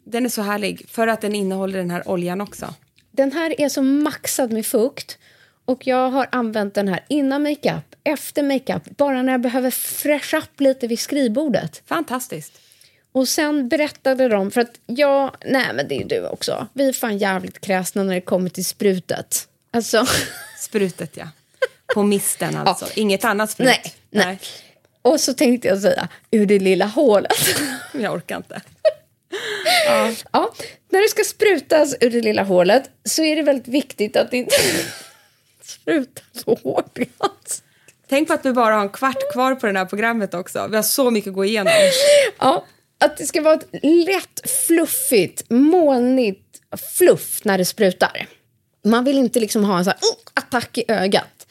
den 0.03 0.25
är 0.25 0.29
så 0.29 0.41
härlig 0.41 0.89
för 0.89 1.07
att 1.07 1.21
den 1.21 1.35
innehåller 1.35 1.79
den 1.79 1.91
här 1.91 2.07
oljan 2.07 2.41
också. 2.41 2.73
Den 3.11 3.31
här 3.31 3.61
är 3.61 3.69
så 3.69 3.81
maxad 3.81 4.51
med 4.51 4.65
fukt 4.65 5.17
Och 5.65 5.87
jag 5.87 6.09
har 6.09 6.27
använt 6.31 6.73
den 6.73 6.87
här 6.87 7.05
innan 7.07 7.43
makeup, 7.43 7.95
efter 8.03 8.43
makeup, 8.43 8.97
bara 8.97 9.21
när 9.23 9.31
jag 9.31 9.41
behöver 9.41 9.71
fräscha 9.71 10.37
upp 10.37 10.59
lite 10.59 10.87
vid 10.87 10.99
skrivbordet. 10.99 11.81
Fantastiskt. 11.85 12.59
Och 13.11 13.27
sen 13.27 13.69
berättade 13.69 14.27
de, 14.27 14.51
för 14.51 14.61
att 14.61 14.79
jag, 14.85 15.35
nej 15.45 15.73
men 15.73 15.87
det 15.87 15.95
är 15.95 16.05
du 16.05 16.27
också, 16.27 16.67
vi 16.73 16.87
är 16.87 16.93
fan 16.93 17.17
jävligt 17.17 17.61
kräsna 17.61 18.03
när 18.03 18.13
det 18.15 18.21
kommer 18.21 18.49
till 18.49 18.65
sprutet. 18.65 19.47
Alltså, 19.71 20.05
Sprutet, 20.59 21.17
ja. 21.17 21.27
På 21.93 22.03
misten 22.03 22.57
alltså. 22.57 22.87
Inget 22.95 23.25
annat 23.25 23.51
sprut. 23.51 23.67
nej, 23.67 23.93
nej. 24.09 24.39
Och 25.01 25.19
så 25.19 25.33
tänkte 25.33 25.67
jag 25.67 25.81
säga, 25.81 26.07
ur 26.31 26.45
det 26.45 26.59
lilla 26.59 26.85
hålet. 26.85 27.33
Jag 27.93 28.13
orkar 28.13 28.37
inte. 28.37 28.61
Ja, 30.31 30.53
när 30.89 31.01
det 31.01 31.09
ska 31.09 31.23
sprutas 31.23 31.95
ur 31.99 32.09
det 32.09 32.21
lilla 32.21 32.43
hålet 32.43 32.89
så 33.03 33.23
är 33.23 33.35
det 33.35 33.41
väldigt 33.41 33.67
viktigt 33.67 34.15
att 34.15 34.31
det 34.31 34.37
inte 34.37 34.55
sprutar 35.71 36.23
så 36.31 36.59
hårt 36.63 36.97
i 36.97 37.01
ansiktet. 37.17 37.63
Tänk 38.09 38.27
på 38.27 38.33
att 38.33 38.45
vi 38.45 38.53
bara 38.53 38.75
har 38.75 38.81
en 38.81 38.89
kvart 38.89 39.31
kvar 39.33 39.55
på 39.55 39.67
det 39.67 39.79
här 39.79 39.85
programmet 39.85 40.33
också. 40.33 40.67
Vi 40.69 40.75
har 40.75 40.83
så 40.83 41.11
mycket 41.11 41.29
att 41.29 41.35
gå 41.35 41.45
igenom. 41.45 41.73
Ja, 42.39 42.65
att 42.99 43.17
det 43.17 43.25
ska 43.25 43.41
vara 43.41 43.53
ett 43.53 43.67
lätt, 43.83 44.49
fluffigt, 44.67 45.43
molnigt 45.49 46.51
fluff 46.97 47.41
när 47.43 47.57
det 47.57 47.65
sprutar. 47.65 48.27
Man 48.83 49.03
vill 49.03 49.17
inte 49.17 49.39
liksom 49.39 49.63
ha 49.63 49.77
en 49.77 49.83
sån 49.83 49.93
här, 49.93 50.09
uh, 50.09 50.17
attack 50.33 50.77
i 50.77 50.83
ögat. 50.87 51.47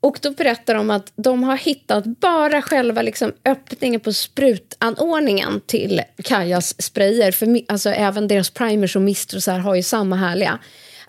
Och 0.00 0.18
då 0.22 0.30
berättar 0.30 0.74
de 0.74 0.90
att 0.90 1.12
de 1.16 1.42
har 1.42 1.56
hittat 1.56 2.04
bara 2.04 2.62
själva 2.62 3.02
liksom 3.02 3.32
öppningen 3.44 4.00
på 4.00 4.12
sprutanordningen 4.12 5.60
till 5.66 6.02
Kajas 6.24 6.82
sprayer. 6.82 7.32
För 7.32 7.60
alltså 7.68 7.90
även 7.90 8.28
deras 8.28 8.50
primers 8.50 8.96
och 8.96 9.02
mister 9.02 9.36
och 9.36 9.42
så 9.42 9.50
här 9.50 9.58
har 9.58 9.74
ju 9.74 9.82
samma 9.82 10.16
härliga. 10.16 10.58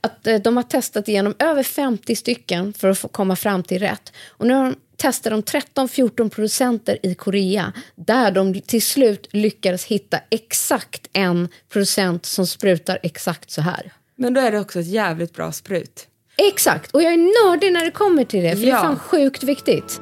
Att 0.05 0.27
eh, 0.27 0.35
de 0.35 0.57
har 0.57 0.63
testat 0.63 1.07
igenom 1.07 1.33
över 1.39 1.63
50 1.63 2.15
stycken 2.15 2.73
för 2.73 2.89
att 2.89 3.11
komma 3.11 3.35
fram 3.35 3.63
till 3.63 3.79
rätt. 3.79 4.13
Och 4.27 4.47
nu 4.47 4.53
har 4.53 4.63
de 4.63 4.75
testat 4.97 5.31
de 5.31 5.41
13-14 5.41 6.29
producenter 6.29 6.97
i 7.03 7.15
Korea 7.15 7.73
där 7.95 8.31
de 8.31 8.61
till 8.61 8.81
slut 8.81 9.27
lyckades 9.31 9.85
hitta 9.85 10.19
exakt 10.29 11.07
en 11.13 11.49
producent 11.69 12.25
som 12.25 12.47
sprutar 12.47 12.99
exakt 13.03 13.51
så 13.51 13.61
här. 13.61 13.93
Men 14.17 14.33
då 14.33 14.41
är 14.41 14.51
det 14.51 14.59
också 14.59 14.79
ett 14.79 14.87
jävligt 14.87 15.33
bra 15.33 15.51
sprut. 15.51 16.07
Exakt, 16.37 16.91
och 16.91 17.03
jag 17.03 17.13
är 17.13 17.17
nördig 17.47 17.73
när 17.73 17.85
det 17.85 17.91
kommer 17.91 18.23
till 18.23 18.43
det, 18.43 18.49
för 18.51 18.57
det 18.61 18.67
är 18.67 18.69
Ja. 18.69 18.81
fan 18.81 18.99
sjukt 18.99 19.43
viktigt. 19.43 20.01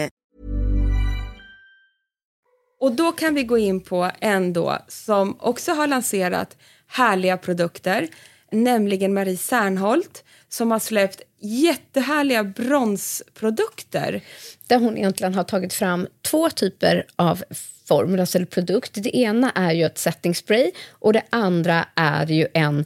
Och 2.81 2.91
då 2.91 3.11
kan 3.11 3.35
vi 3.35 3.43
gå 3.43 3.57
in 3.57 3.81
på 3.81 4.11
en 4.19 4.53
då 4.53 4.77
som 4.87 5.35
också 5.39 5.71
har 5.71 5.87
lanserat 5.87 6.57
härliga 6.87 7.37
produkter, 7.37 8.07
nämligen 8.51 9.13
Marie 9.13 9.37
Sernholt, 9.37 10.23
som 10.49 10.71
har 10.71 10.79
släppt 10.79 11.21
jättehärliga 11.39 12.43
bronsprodukter. 12.43 14.21
Där 14.67 14.79
hon 14.79 14.97
egentligen 14.97 15.35
har 15.35 15.43
tagit 15.43 15.73
fram 15.73 16.07
två 16.21 16.49
typer 16.49 17.05
av 17.15 17.43
formulas 17.87 18.35
alltså 18.35 18.51
produkt. 18.51 18.91
Det 18.93 19.17
ena 19.17 19.51
är 19.51 19.71
ju 19.71 19.85
ett 19.85 19.97
setting 19.97 20.35
spray 20.35 20.71
och 20.89 21.13
det 21.13 21.23
andra 21.29 21.85
är 21.95 22.25
ju 22.25 22.47
en, 22.53 22.85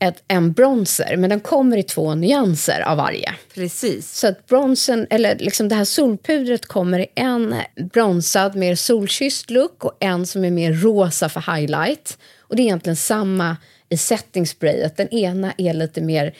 ett, 0.00 0.22
en 0.28 0.52
bronzer. 0.52 1.16
Men 1.16 1.30
den 1.30 1.40
kommer 1.40 1.76
i 1.76 1.82
två 1.82 2.14
nyanser 2.14 2.80
av 2.80 2.96
varje. 2.96 3.34
Precis. 3.54 4.18
Så 4.18 4.26
att 4.28 4.46
bronsen, 4.46 5.06
eller 5.10 5.38
liksom 5.38 5.68
det 5.68 5.74
här 5.74 5.84
solpudret 5.84 6.66
kommer 6.66 6.98
i 6.98 7.06
en 7.14 7.54
bronsad, 7.92 8.56
mer 8.56 8.74
solkysst 8.74 9.50
look 9.50 9.84
och 9.84 9.96
en 10.00 10.26
som 10.26 10.44
är 10.44 10.50
mer 10.50 10.72
rosa 10.72 11.28
för 11.28 11.54
highlight. 11.56 12.18
Och 12.38 12.56
det 12.56 12.62
är 12.62 12.64
egentligen 12.64 12.96
samma 12.96 13.56
i 13.88 13.96
setting 13.96 14.46
sprayet. 14.46 14.96
Den 14.96 15.08
ena 15.08 15.52
är 15.58 15.74
lite 15.74 16.00
mer 16.00 16.34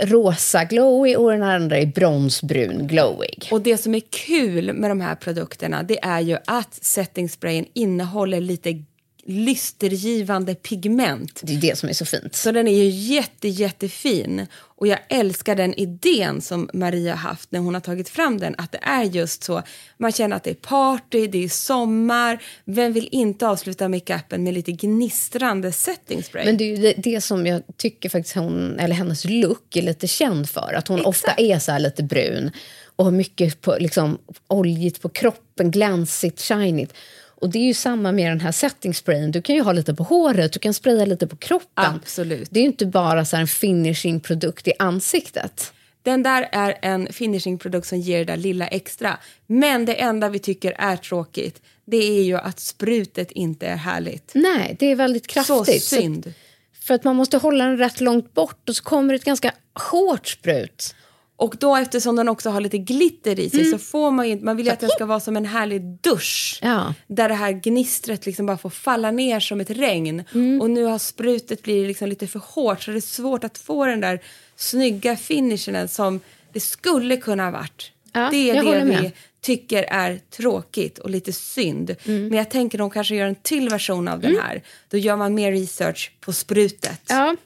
rosa 0.00 0.64
glowy 0.64 1.16
och 1.16 1.30
den 1.30 1.42
andra 1.42 1.78
är 1.78 1.86
bronsbrun 1.86 2.86
glowig. 2.86 3.48
Och 3.50 3.60
det 3.60 3.76
som 3.76 3.94
är 3.94 4.02
kul 4.26 4.72
med 4.72 4.90
de 4.90 5.00
här 5.00 5.14
produkterna 5.14 5.82
det 5.82 6.04
är 6.04 6.20
ju 6.20 6.36
att 6.44 6.84
setting 6.84 7.28
sprayen 7.28 7.66
innehåller 7.72 8.40
lite 8.40 8.84
lystergivande 9.24 10.54
pigment. 10.54 11.40
Det 11.42 11.54
är 11.54 11.60
det 11.60 11.78
som 11.78 11.88
är 11.88 11.92
så 11.92 12.04
fint. 12.04 12.34
Så 12.34 12.52
den 12.52 12.68
är 12.68 12.82
ju 12.82 12.88
jätte, 12.88 13.48
jättefin. 13.48 14.46
Och 14.52 14.86
jag 14.86 14.98
älskar 15.08 15.56
den 15.56 15.74
idén 15.74 16.40
som 16.40 16.70
Maria 16.72 17.14
haft 17.14 17.52
när 17.52 17.60
hon 17.60 17.74
har 17.74 17.80
tagit 17.80 18.08
fram 18.08 18.38
den. 18.38 18.54
Att 18.58 18.72
det 18.72 18.78
är 18.82 19.04
just 19.04 19.42
så. 19.42 19.62
Man 19.96 20.12
känner 20.12 20.36
att 20.36 20.44
det 20.44 20.50
är 20.50 20.54
party, 20.54 21.26
det 21.26 21.44
är 21.44 21.48
sommar. 21.48 22.42
Vem 22.64 22.92
vill 22.92 23.08
inte 23.12 23.48
avsluta 23.48 23.88
makeupen 23.88 24.44
med 24.44 24.54
lite 24.54 24.72
gnistrande 24.72 25.72
setting 25.72 26.22
spray? 26.22 26.44
Men 26.44 26.56
det 26.56 26.64
är 26.64 26.76
ju 26.76 26.82
det, 26.82 26.94
det 26.96 27.20
som 27.20 27.46
jag 27.46 27.62
tycker 27.76 28.08
faktiskt 28.08 28.36
hon, 28.36 28.78
eller 28.78 28.94
hennes 28.94 29.24
look 29.24 29.76
är 29.76 29.82
lite 29.82 30.06
känd 30.06 30.50
för. 30.50 30.74
Att 30.76 30.88
hon 30.88 31.04
ofta 31.04 31.32
är 31.32 31.58
så 31.58 31.72
här 31.72 31.78
lite 31.78 32.02
brun 32.02 32.50
och 32.96 33.04
har 33.04 33.12
mycket 33.12 33.60
på, 33.60 33.76
liksom, 33.80 34.18
oljigt 34.48 35.02
på 35.02 35.08
kroppen, 35.08 35.70
glansigt, 35.70 36.40
shinigt. 36.40 36.94
Och 37.40 37.50
det 37.50 37.58
är 37.58 37.66
ju 37.66 37.74
samma 37.74 38.12
med 38.12 38.30
den 38.30 38.40
här 38.40 38.52
setting 38.52 38.94
sprayen. 38.94 39.30
Du 39.30 39.42
kan 39.42 39.54
ju 39.54 39.62
ha 39.62 39.72
lite 39.72 39.94
på 39.94 40.02
håret, 40.02 40.52
du 40.52 40.58
kan 40.58 40.74
spraya 40.74 41.04
lite 41.04 41.26
på 41.26 41.36
kroppen. 41.36 41.94
Absolut. 41.94 42.48
Det 42.50 42.60
är 42.60 42.62
ju 42.62 42.68
inte 42.68 42.86
bara 42.86 43.24
så 43.24 43.36
här 43.36 43.40
en 43.40 43.48
finishing 43.48 44.20
produkt 44.20 44.68
i 44.68 44.72
ansiktet. 44.78 45.72
Den 46.02 46.22
där 46.22 46.48
är 46.52 46.78
en 46.82 47.12
finishingprodukt 47.12 47.86
som 47.86 47.98
ger 47.98 48.18
det 48.18 48.24
där 48.24 48.36
lilla 48.36 48.66
extra. 48.66 49.18
Men 49.46 49.84
det 49.84 49.94
enda 49.94 50.28
vi 50.28 50.38
tycker 50.38 50.72
är 50.78 50.96
tråkigt 50.96 51.60
det 51.90 52.18
är 52.18 52.22
ju 52.22 52.36
att 52.36 52.60
sprutet 52.60 53.30
inte 53.30 53.66
är 53.66 53.76
härligt. 53.76 54.30
Nej, 54.34 54.76
det 54.78 54.86
är 54.86 54.96
väldigt 54.96 55.26
kraftigt. 55.26 55.82
Så 55.82 55.96
synd. 55.96 56.32
för 56.80 56.94
att 56.94 57.04
man 57.04 57.16
måste 57.16 57.36
hålla 57.36 57.64
den 57.64 57.78
rätt 57.78 58.00
långt 58.00 58.34
bort 58.34 58.68
och 58.68 58.76
så 58.76 58.82
kommer 58.82 59.12
det 59.12 59.16
ett 59.16 59.24
ganska 59.24 59.52
hårt 59.90 60.28
sprut. 60.28 60.94
Och 61.40 61.56
då 61.58 61.76
eftersom 61.76 62.16
den 62.16 62.28
också 62.28 62.50
har 62.50 62.60
lite 62.60 62.78
glitter 62.78 63.40
i 63.40 63.50
sig 63.50 63.64
så 63.64 63.78
får 63.78 64.10
man 64.10 64.28
ju 64.28 64.40
man 64.40 64.56
vill 64.56 64.66
ju 64.66 64.72
att 64.72 64.80
den 64.80 64.90
ska 64.90 65.06
vara 65.06 65.20
som 65.20 65.36
en 65.36 65.44
härlig 65.44 65.82
dusch. 65.82 66.58
Ja. 66.62 66.94
Där 67.06 67.28
det 67.28 67.34
här 67.34 67.52
gnistret 67.52 68.26
liksom 68.26 68.46
bara 68.46 68.58
får 68.58 68.70
falla 68.70 69.10
ner 69.10 69.40
som 69.40 69.60
ett 69.60 69.70
regn. 69.70 70.24
Och 70.60 70.70
nu 70.70 70.84
har 70.84 70.98
sprutet 70.98 71.62
blivit 71.62 71.88
liksom 71.88 72.08
lite 72.08 72.26
för 72.26 72.38
hårt 72.38 72.82
så 72.82 72.90
det 72.90 72.96
är 72.96 73.00
svårt 73.00 73.44
att 73.44 73.58
få 73.58 73.86
den 73.86 74.00
där 74.00 74.20
snygga 74.56 75.16
finishen 75.16 75.88
som 75.88 76.20
det 76.52 76.60
skulle 76.60 77.16
kunna 77.16 77.44
ha 77.44 77.50
varit. 77.50 77.92
Ja, 78.12 78.28
det 78.30 78.50
är 78.50 78.64
det 78.64 78.84
vi 78.84 79.12
tycker 79.40 79.82
är 79.82 80.20
tråkigt 80.30 80.98
och 80.98 81.10
lite 81.10 81.32
synd. 81.32 81.96
Mm. 82.04 82.28
Men 82.28 82.38
jag 82.38 82.50
tänker 82.50 82.78
de 82.78 82.90
kanske 82.90 83.14
gör 83.14 83.26
en 83.26 83.34
till 83.34 83.68
version 83.68 84.08
av 84.08 84.20
den 84.20 84.36
här. 84.36 84.62
Då 84.88 84.96
gör 84.96 85.16
man 85.16 85.34
mer 85.34 85.52
research 85.52 86.12
på 86.20 86.32
sprutet. 86.32 87.00
Ja, 87.08 87.36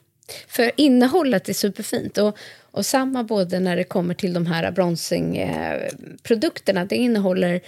för 0.48 0.72
innehållet 0.76 1.48
är 1.48 1.52
superfint. 1.52 2.18
Och, 2.18 2.38
och 2.70 2.86
samma 2.86 3.24
både 3.24 3.60
när 3.60 3.76
det 3.76 3.84
kommer 3.84 4.14
till 4.14 4.32
de 4.32 4.46
här 4.46 4.70
bronzingprodukterna. 4.70 6.84
Det 6.84 6.96
innehåller... 6.96 7.60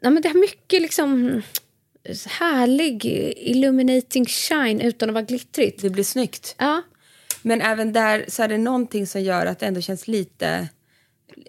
Ja, 0.00 0.10
men 0.10 0.22
det 0.22 0.28
har 0.28 0.40
mycket 0.40 0.82
liksom... 0.82 1.42
härlig 2.26 3.04
illuminating 3.36 4.26
shine 4.26 4.80
utan 4.80 5.08
att 5.08 5.14
vara 5.14 5.24
glittrigt. 5.24 5.82
Det 5.82 5.90
blir 5.90 6.04
snyggt. 6.04 6.54
Ja. 6.58 6.82
Men 7.42 7.60
även 7.60 7.92
där 7.92 8.24
så 8.28 8.42
är 8.42 8.48
det 8.48 8.58
någonting 8.58 9.06
som 9.06 9.22
gör 9.22 9.46
att 9.46 9.58
det 9.58 9.66
ändå 9.66 9.80
känns 9.80 10.08
lite 10.08 10.68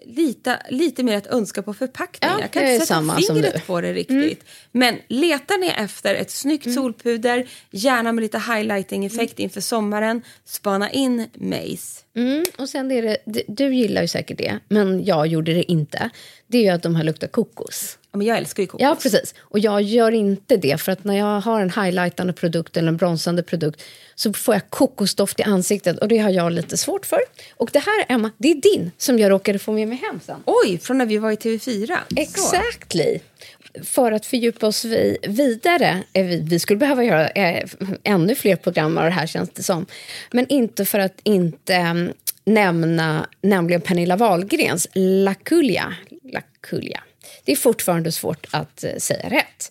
lite, 0.04 0.62
lite 0.70 1.02
mer 1.02 1.16
att 1.16 1.26
önska 1.26 1.62
på 1.62 1.74
förpackningen. 1.74 2.36
Ja, 2.36 2.44
jag 2.44 2.50
kan 2.50 2.66
inte 2.66 2.86
sätta 2.86 3.16
fingret 3.16 3.66
på 3.66 3.80
det 3.80 3.92
riktigt. 3.92 4.44
Men 4.72 4.98
letar 5.08 5.58
ni 5.58 5.66
efter 5.66 6.14
ett 6.14 6.30
snyggt 6.30 6.74
solpuder, 6.74 7.48
gärna 7.70 8.12
med 8.12 8.22
lite 8.22 8.38
highlighting-effekt 8.38 9.38
inför 9.38 9.60
sommaren, 9.60 10.22
spana 10.44 10.90
in 10.90 11.26
Mace. 11.34 12.04
Mm, 12.16 12.44
och 12.58 12.68
sen 12.68 12.90
är 12.90 13.02
det, 13.02 13.42
du 13.48 13.74
gillar 13.74 14.02
ju 14.02 14.08
säkert 14.08 14.38
det, 14.38 14.58
men 14.68 15.04
jag 15.04 15.26
gjorde 15.26 15.54
det 15.54 15.72
inte. 15.72 16.10
Det 16.46 16.58
är 16.58 16.62
ju 16.62 16.68
att 16.68 16.82
de 16.82 16.96
här 16.96 17.04
luktar 17.04 17.26
kokos. 17.26 17.98
Men 18.14 18.26
jag 18.26 18.38
älskar 18.38 18.62
ju 18.62 18.66
kokos. 18.66 18.82
Ja, 18.82 18.96
precis. 19.02 19.34
Och 19.38 19.58
jag 19.58 19.82
gör 19.82 20.12
inte 20.12 20.56
det, 20.56 20.80
för 20.80 20.92
att 20.92 21.04
när 21.04 21.18
jag 21.18 21.40
har 21.40 21.60
en 21.60 21.70
highlightande 21.70 22.32
produkt 22.32 22.76
eller 22.76 22.88
en 22.88 22.96
bronsande 22.96 23.42
produkt 23.42 23.82
så 24.14 24.32
får 24.32 24.54
jag 24.54 24.70
kokosdoft 24.70 25.40
i 25.40 25.42
ansiktet 25.42 25.98
och 25.98 26.08
det 26.08 26.18
har 26.18 26.30
jag 26.30 26.52
lite 26.52 26.76
svårt 26.76 27.06
för. 27.06 27.18
Och 27.56 27.70
det 27.72 27.78
här, 27.78 28.04
Emma, 28.08 28.30
det 28.38 28.50
är 28.50 28.54
din 28.54 28.90
som 28.98 29.18
jag 29.18 29.30
råkade 29.30 29.58
få 29.58 29.72
med 29.72 29.88
mig 29.88 29.98
hem 29.98 30.20
sen. 30.26 30.42
Oj, 30.44 30.78
från 30.78 30.98
när 30.98 31.06
vi 31.06 31.18
var 31.18 31.32
i 31.32 31.36
TV4. 31.36 31.96
Så. 32.08 32.20
Exactly. 32.20 33.20
För 33.82 34.12
att 34.12 34.26
fördjupa 34.26 34.66
oss 34.66 34.84
vi, 34.84 35.18
vidare, 35.22 36.02
eh, 36.12 36.26
vi, 36.26 36.40
vi 36.40 36.58
skulle 36.58 36.78
behöva 36.78 37.04
göra 37.04 37.28
eh, 37.28 37.68
ännu 38.02 38.34
fler 38.34 38.56
program 38.56 38.98
av 38.98 39.04
det 39.04 39.10
här 39.10 39.26
känns 39.26 39.50
det 39.50 39.62
som. 39.62 39.86
Men 40.30 40.46
inte 40.48 40.84
för 40.84 40.98
att 40.98 41.20
inte 41.22 41.74
mm, 41.74 42.12
nämna 42.44 43.28
nämligen 43.40 43.80
Pernilla 43.80 44.16
Wahlgrens 44.16 44.88
Laculia. 44.94 45.94
Laculia. 46.32 47.00
Det 47.44 47.52
är 47.52 47.56
fortfarande 47.56 48.12
svårt 48.12 48.46
att 48.50 48.84
eh, 48.84 48.96
säga 48.96 49.30
rätt. 49.30 49.70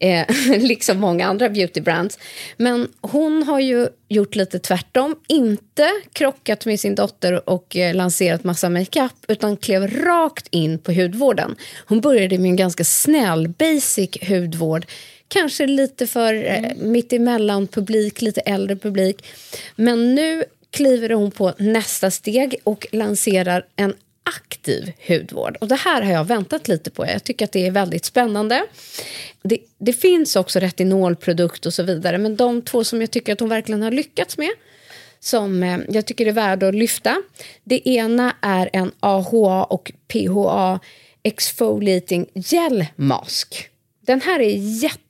Eh, 0.00 0.26
liksom 0.58 0.98
många 0.98 1.26
andra 1.26 1.48
beautybrands. 1.48 2.18
Men 2.56 2.88
hon 3.00 3.42
har 3.42 3.60
ju 3.60 3.88
gjort 4.08 4.34
lite 4.34 4.58
tvärtom. 4.58 5.16
Inte 5.28 5.90
krockat 6.12 6.66
med 6.66 6.80
sin 6.80 6.94
dotter 6.94 7.48
och 7.48 7.76
eh, 7.76 7.94
lanserat 7.94 8.44
massa 8.44 8.68
makeup 8.68 9.24
utan 9.28 9.56
klev 9.56 9.88
rakt 9.88 10.46
in 10.50 10.78
på 10.78 10.92
hudvården. 10.92 11.56
Hon 11.86 12.00
började 12.00 12.38
med 12.38 12.48
en 12.48 12.56
ganska 12.56 12.84
snäll, 12.84 13.48
basic 13.48 14.10
hudvård. 14.28 14.86
Kanske 15.28 15.66
lite 15.66 16.06
för 16.06 16.34
eh, 16.34 16.76
mittemellan 16.76 17.66
publik, 17.66 18.22
lite 18.22 18.40
äldre 18.40 18.76
publik. 18.76 19.24
Men 19.76 20.14
nu 20.14 20.44
kliver 20.70 21.10
hon 21.10 21.30
på 21.30 21.52
nästa 21.58 22.10
steg 22.10 22.56
och 22.64 22.86
lanserar 22.92 23.66
en 23.76 23.94
aktiv 24.36 24.92
hudvård. 25.08 25.56
Och 25.60 25.68
det 25.68 25.74
här 25.74 26.02
har 26.02 26.12
jag 26.12 26.24
väntat 26.24 26.68
lite 26.68 26.90
på. 26.90 27.06
Jag 27.06 27.24
tycker 27.24 27.44
att 27.44 27.52
det 27.52 27.66
är 27.66 27.70
väldigt 27.70 28.04
spännande. 28.04 28.64
Det, 29.42 29.58
det 29.78 29.92
finns 29.92 30.36
också 30.36 30.58
retinolprodukt 30.58 31.66
och 31.66 31.74
så 31.74 31.82
vidare, 31.82 32.18
men 32.18 32.36
de 32.36 32.62
två 32.62 32.84
som 32.84 33.00
jag 33.00 33.10
tycker 33.10 33.32
att 33.32 33.40
hon 33.40 33.48
verkligen 33.48 33.82
har 33.82 33.90
lyckats 33.90 34.38
med 34.38 34.50
som 35.20 35.62
eh, 35.62 35.78
jag 35.88 36.06
tycker 36.06 36.26
är 36.26 36.32
värda 36.32 36.68
att 36.68 36.74
lyfta. 36.74 37.22
Det 37.64 37.88
ena 37.88 38.34
är 38.40 38.70
en 38.72 38.92
AHA 39.00 39.64
och 39.64 39.92
PHA 40.08 40.80
exfoliating 41.22 42.26
gel 42.34 42.86
mask. 42.96 43.68
Den 44.00 44.20
här 44.20 44.40
är 44.40 44.82
jätte 44.82 45.09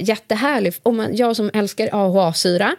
jättehärlig. 0.00 0.74
Om 0.82 0.96
man, 0.96 1.16
jag 1.16 1.36
som 1.36 1.50
älskar 1.54 1.88
AHA-syra. 1.92 2.76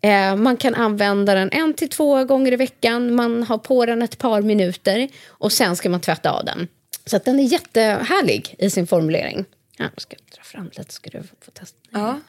Eh, 0.00 0.36
man 0.36 0.56
kan 0.56 0.74
använda 0.74 1.34
den 1.34 1.50
en 1.52 1.74
till 1.74 1.88
två 1.88 2.24
gånger 2.24 2.52
i 2.52 2.56
veckan. 2.56 3.14
Man 3.14 3.42
har 3.42 3.58
på 3.58 3.86
den 3.86 4.02
ett 4.02 4.18
par 4.18 4.42
minuter 4.42 5.08
och 5.28 5.52
sen 5.52 5.76
ska 5.76 5.88
man 5.88 6.00
tvätta 6.00 6.30
av 6.30 6.44
den. 6.44 6.68
Så 7.06 7.16
att 7.16 7.24
den 7.24 7.40
är 7.40 7.44
jättehärlig 7.44 8.54
i 8.58 8.70
sin 8.70 8.86
formulering. 8.86 9.44
Ja, 9.76 9.84
jag 9.94 10.02
ska 10.02 10.16
dra 10.36 10.42
fram 10.42 10.70
lite 10.72 10.92
ska 10.92 11.10
du 11.10 11.22
få 11.22 11.50
testa. 11.50 11.76
Ja. 11.90 12.20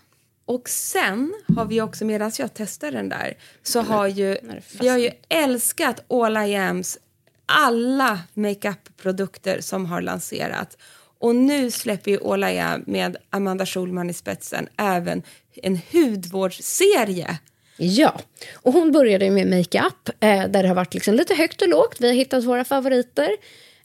Och 0.46 0.70
sen 0.70 1.34
har 1.56 1.66
vi 1.66 1.82
också, 1.82 2.06
medan 2.06 2.32
jag 2.38 2.54
testar 2.54 2.92
den 2.92 3.10
där, 3.10 3.38
så 3.63 3.82
har 3.82 4.08
ju, 4.08 4.38
vi 4.80 4.88
har 4.88 4.98
ju 4.98 5.12
älskat 5.30 6.04
All 6.08 6.38
I 6.38 6.56
Ams 6.56 6.98
alla 7.46 8.20
makeup-produkter 8.34 9.62
som 9.62 9.86
har 9.86 10.01
lanserats. 10.01 10.78
Och 11.22 11.36
nu 11.36 11.72
släpper 11.72 12.12
ju 12.12 12.18
Am 12.62 12.84
med 12.88 13.18
Amanda 13.30 13.66
Schulman 13.66 14.10
i 14.10 14.13
spetsen 14.13 14.68
även 14.78 15.24
en 15.56 15.80
hudvårdsserie. 15.92 17.38
Ja, 17.78 18.20
och 18.54 18.74
hon 18.74 18.92
började 18.92 19.30
med 19.30 19.48
makeup 19.48 20.10
eh, 20.20 20.48
där 20.48 20.63
det 20.63 20.68
har 20.68 20.75
varit 20.75 20.94
liksom 20.94 21.13
lite 21.13 21.36
högt 21.36 21.62
och 21.62 21.68
lågt. 21.68 21.98
Vi 22.00 22.08
har 22.08 22.13
hittat 22.13 22.44
våra 22.44 22.63
favoriter. 22.63 23.30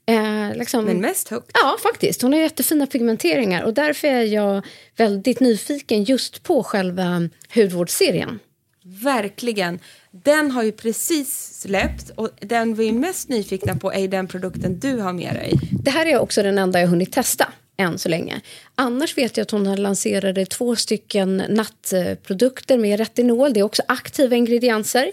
Eh, 0.07 0.59
liksom. 0.59 0.85
Men 0.85 1.01
mest 1.01 1.29
högt. 1.29 1.51
Ja, 1.55 1.77
faktiskt. 1.83 2.23
Hon 2.23 2.33
har 2.33 2.41
jättefina 2.41 2.87
pigmenteringar 2.87 3.63
och 3.63 3.75
därför 3.75 4.09
är 4.09 4.23
jag 4.23 4.67
väldigt 4.97 5.41
nyfiken 5.41 6.05
just 6.05 6.43
på 6.43 6.63
själva 6.63 7.29
hudvårdsserien. 7.55 8.39
Verkligen. 8.85 9.79
Den 10.23 10.51
har 10.51 10.63
ju 10.63 10.73
precis 10.73 11.61
släppt 11.61 12.11
och 12.15 12.31
den 12.41 12.75
vi 12.75 12.89
är 12.89 12.93
mest 12.93 13.29
nyfikna 13.29 13.77
på 13.77 13.93
är 13.93 14.09
den 14.09 14.27
produkten 14.29 14.79
du 14.79 14.99
har 14.99 15.13
med 15.13 15.35
dig. 15.35 15.53
Det 15.85 15.91
här 15.91 16.07
är 16.07 16.19
också 16.19 16.43
den 16.43 16.59
enda 16.59 16.81
jag 16.81 16.89
hunnit 16.89 17.13
testa 17.13 17.49
än 17.77 17.99
så 17.99 18.09
länge. 18.09 18.41
Annars 18.75 19.19
vet 19.19 19.37
jag 19.37 19.43
att 19.43 19.51
hon 19.51 19.75
lanserade 19.77 20.47
två 20.47 20.77
stycken 20.77 21.43
nattprodukter 21.49 22.79
med 22.79 22.99
retinol. 22.99 23.53
Det 23.53 23.61
är 23.61 23.65
också 23.65 23.83
aktiva 23.89 24.37
ingredienser. 24.37 25.11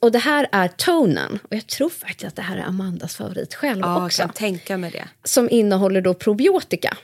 Och 0.00 0.12
det 0.12 0.18
här 0.18 0.48
är 0.52 0.68
tonen. 0.68 1.38
Och 1.42 1.56
jag 1.56 1.66
tror 1.66 1.88
faktiskt 1.88 2.24
att 2.24 2.36
det 2.36 2.42
här 2.42 2.56
är 2.56 2.62
Amandas 2.62 3.16
favorit 3.16 3.54
själv 3.54 3.80
Ja, 3.80 3.94
jag 3.96 4.04
också. 4.06 4.22
kan 4.22 4.32
tänka 4.32 4.76
mig 4.76 4.90
det. 4.90 5.08
Som 5.24 5.50
innehåller 5.50 6.00
då 6.00 6.14
probiotika. 6.14 6.96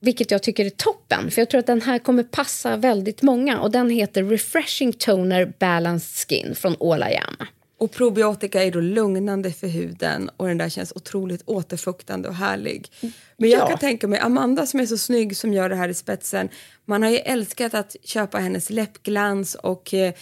Vilket 0.00 0.30
jag 0.30 0.42
tycker 0.42 0.64
är 0.64 0.70
toppen. 0.70 1.30
För 1.30 1.40
jag 1.40 1.50
tror 1.50 1.58
att 1.58 1.66
den 1.66 1.82
här 1.82 1.98
kommer 1.98 2.22
passa 2.22 2.76
väldigt 2.76 3.22
många. 3.22 3.60
Och 3.60 3.70
den 3.70 3.90
heter 3.90 4.24
Refreshing 4.24 4.92
Toner 4.92 5.52
Balanced 5.58 6.28
Skin 6.28 6.54
från 6.54 6.76
Am. 6.82 7.46
Och 7.78 7.92
probiotika 7.92 8.64
är 8.64 8.70
då 8.70 8.80
lugnande 8.80 9.52
för 9.52 9.66
huden 9.66 10.30
och 10.36 10.46
den 10.48 10.58
där 10.58 10.68
känns 10.68 10.92
otroligt 10.96 11.42
återfuktande 11.46 12.28
och 12.28 12.34
härlig. 12.34 12.88
Men 13.36 13.50
jag 13.50 13.60
Ja. 13.60 13.66
kan 13.68 13.78
tänka 13.78 14.08
mig 14.08 14.18
Amanda 14.18 14.66
som 14.66 14.80
är 14.80 14.86
så 14.86 14.98
snygg 14.98 15.36
som 15.36 15.52
gör 15.52 15.68
det 15.68 15.76
här 15.76 15.88
i 15.88 15.94
spetsen. 15.94 16.48
Man 16.84 17.02
har 17.02 17.10
ju 17.10 17.16
älskat 17.16 17.74
att 17.74 17.96
köpa 18.04 18.38
hennes 18.38 18.70
läppglans 18.70 19.54
och 19.54 19.94
eh, 19.94 20.12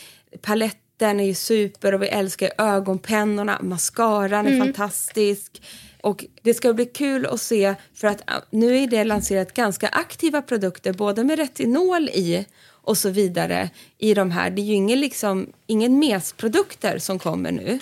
paletten 0.42 1.20
är 1.20 1.24
ju 1.24 1.34
super 1.34 1.94
och 1.94 2.02
vi 2.02 2.06
älskar 2.08 2.50
ögonpennorna, 2.58 3.58
mascaran 3.62 4.46
är 4.46 4.58
fantastisk. 4.58 5.62
Och 6.02 6.24
det 6.42 6.54
ska 6.54 6.72
bli 6.72 6.86
kul 6.86 7.26
att 7.26 7.40
se 7.40 7.74
för 7.94 8.08
att 8.08 8.22
ah, 8.26 8.40
nu 8.50 8.78
är 8.78 8.86
det 8.86 9.04
lanserat 9.04 9.54
ganska 9.54 9.88
aktiva 9.88 10.42
produkter 10.42 10.92
både 10.92 11.24
med 11.24 11.38
retinol 11.38 12.08
i 12.08 12.46
och 12.88 12.98
så 12.98 13.10
vidare 13.10 13.70
i 13.98 14.14
de 14.14 14.30
här. 14.30 14.50
Det 14.50 14.62
är 14.62 14.64
ju 14.64 14.74
ingen, 14.74 15.00
liksom, 15.00 15.52
ingen 15.66 15.98
mesprodukter 15.98 16.98
som 16.98 17.18
kommer 17.18 17.52
nu. 17.52 17.78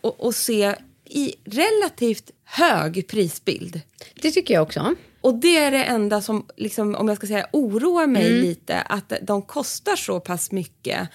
Och, 0.00 0.20
och 0.20 0.34
se 0.34 0.74
i 1.04 1.34
relativt 1.44 2.30
hög 2.44 3.06
prisbild. 3.06 3.80
Det 4.14 4.30
tycker 4.30 4.54
jag 4.54 4.62
också. 4.62 4.94
Och 5.20 5.34
det 5.34 5.56
är 5.56 5.70
det 5.70 5.84
enda 5.84 6.20
som, 6.20 6.46
liksom, 6.56 6.94
om 6.94 7.08
jag 7.08 7.16
ska 7.16 7.26
säga, 7.26 7.46
oroar 7.52 8.06
mig 8.06 8.30
lite, 8.30 8.80
att 8.80 9.12
de 9.22 9.42
kostar 9.42 9.96
så 9.96 10.20
pass 10.20 10.52
mycket. 10.52 11.08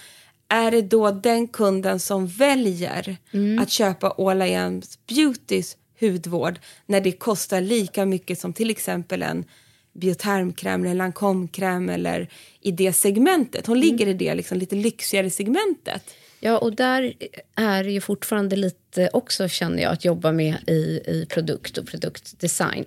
Är 0.48 0.70
det 0.70 0.82
då 0.82 1.10
den 1.10 1.48
kunden 1.48 2.00
som 2.00 2.26
väljer 2.26 3.16
att 3.60 3.70
köpa 3.70 4.10
All 4.10 4.42
I 4.42 4.44
Am's 4.44 4.98
Beautys 5.08 5.76
hudvård 6.00 6.58
när 6.86 7.00
det 7.00 7.12
kostar 7.12 7.60
lika 7.60 8.06
mycket 8.06 8.38
som 8.38 8.52
till 8.52 8.70
exempel 8.70 9.22
en 9.22 9.44
biotermkräm 9.92 10.84
eller 10.84 10.94
Lancome-kräm 10.94 11.90
eller 11.90 12.28
i 12.60 12.70
det 12.70 12.92
segmentet. 12.92 13.66
Hon 13.66 13.80
ligger 13.80 14.06
i 14.06 14.14
det 14.14 14.34
liksom 14.34 14.58
lite 14.58 14.76
lyxigare 14.76 15.30
segmentet. 15.30 16.14
Ja, 16.40 16.58
och 16.58 16.76
där 16.76 17.14
är 17.54 17.84
det 17.84 17.90
ju 17.90 18.00
fortfarande 18.00 18.56
lite 18.56 19.10
också, 19.12 19.48
känner 19.48 19.82
jag, 19.82 19.92
att 19.92 20.04
jobba 20.04 20.32
med 20.32 20.56
i, 20.66 20.72
i 21.06 21.26
produkt 21.28 21.78
och 21.78 21.86
produktdesign. 21.86 22.84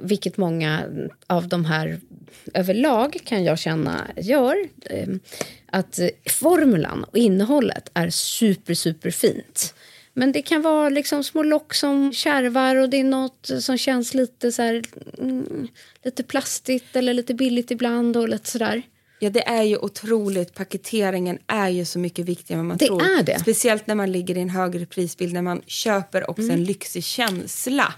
Vilket 0.00 0.36
många 0.36 0.82
av 1.26 1.48
de 1.48 1.64
här 1.64 2.00
överlag 2.54 3.16
kan 3.24 3.44
jag 3.44 3.58
känna 3.58 4.10
gör. 4.16 4.56
Eh, 4.84 5.08
Att 5.66 6.00
formulan 6.30 7.04
och 7.04 7.18
innehållet 7.18 7.90
är 7.94 8.10
super, 8.10 8.74
super 8.74 9.10
fint. 9.10 9.74
Men 10.14 10.32
det 10.32 10.42
kan 10.42 10.62
vara 10.62 10.88
liksom 10.88 11.24
små 11.24 11.42
lock 11.42 11.74
som 11.74 12.12
kärvar 12.12 12.76
och 12.76 12.88
det 12.90 12.96
är 13.00 13.04
något 13.04 13.50
som 13.60 13.78
känns 13.78 14.14
lite 14.14 14.52
så 14.52 14.62
här, 14.62 14.82
mm, 15.18 15.68
lite 16.04 16.22
plastigt 16.22 16.96
eller 16.96 17.14
lite 17.14 17.34
billigt 17.34 17.70
ibland 17.70 18.16
och 18.16 18.28
lite 18.28 18.50
sådär. 18.50 18.82
Ja, 19.18 19.30
det 19.30 19.48
är 19.48 19.62
ju 19.62 19.76
otroligt. 19.76 20.54
Paketeringen 20.54 21.38
är 21.46 21.68
ju 21.68 21.84
så 21.84 21.98
mycket 21.98 22.26
viktigare 22.26 22.60
än 22.60 22.66
man 22.66 22.76
Det 22.76 22.86
tror. 22.86 23.02
är 23.02 23.22
det. 23.22 23.38
Speciellt 23.40 23.86
när 23.86 23.94
man 23.94 24.12
ligger 24.12 24.36
i 24.36 24.40
en 24.40 24.50
högre 24.50 24.86
prisbild, 24.86 25.32
när 25.34 25.42
man 25.42 25.62
köper 25.66 26.30
också 26.30 26.42
Mm. 26.42 26.54
en 26.56 26.64
lyxig 26.64 27.04
känsla. 27.04 27.94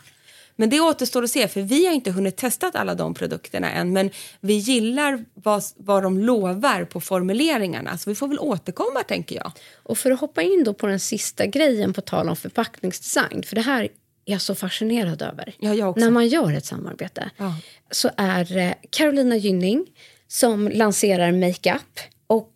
Men 0.57 0.71
det 0.71 0.81
återstår 0.81 1.23
att 1.23 1.31
se, 1.31 1.49
för 1.49 1.61
vi 1.63 1.87
har 1.87 1.93
inte 1.95 2.11
hunnit 2.11 2.37
testa 2.37 2.71
alla 2.75 2.95
de 2.95 3.15
produkterna 3.15 3.71
än. 3.71 3.93
Men 3.93 4.11
vi 4.41 4.55
gillar 4.55 5.25
vad, 5.35 5.63
vad 5.77 6.03
de 6.03 6.19
lovar 6.19 6.85
på 6.85 7.01
formuleringarna, 7.01 7.99
så 7.99 8.11
vi 8.11 8.15
får 8.17 8.29
väl 8.29 8.39
återkomma 8.39 9.03
tänker 9.03 9.37
jag. 9.37 9.53
Och 9.83 9.99
för 9.99 10.11
att 10.11 10.21
hoppa 10.21 10.43
in 10.43 10.65
då 10.65 10.75
på 10.75 10.87
den 10.87 11.01
sista 11.01 11.47
grejen 11.47 11.93
på 11.93 12.01
tal 12.01 12.29
om 12.29 12.37
förpackningsdesign, 12.37 13.43
för 13.43 13.55
det 13.55 13.61
här 13.63 13.83
är 13.83 13.89
jag 14.25 14.41
så 14.43 14.55
fascinerad 14.55 15.23
över. 15.23 15.55
Ja, 15.59 15.75
jag 15.75 15.91
också. 15.91 16.05
När 16.05 16.11
man 16.11 16.29
gör 16.29 16.53
ett 16.53 16.65
samarbete 16.67 17.31
Ja. 17.37 17.55
så 17.91 18.11
är 18.17 18.57
eh, 18.57 18.73
Carolina 18.91 19.37
Gynning 19.37 19.87
som 20.29 20.69
lanserar 20.69 21.33
makeup. 21.33 22.01
Och 22.27 22.53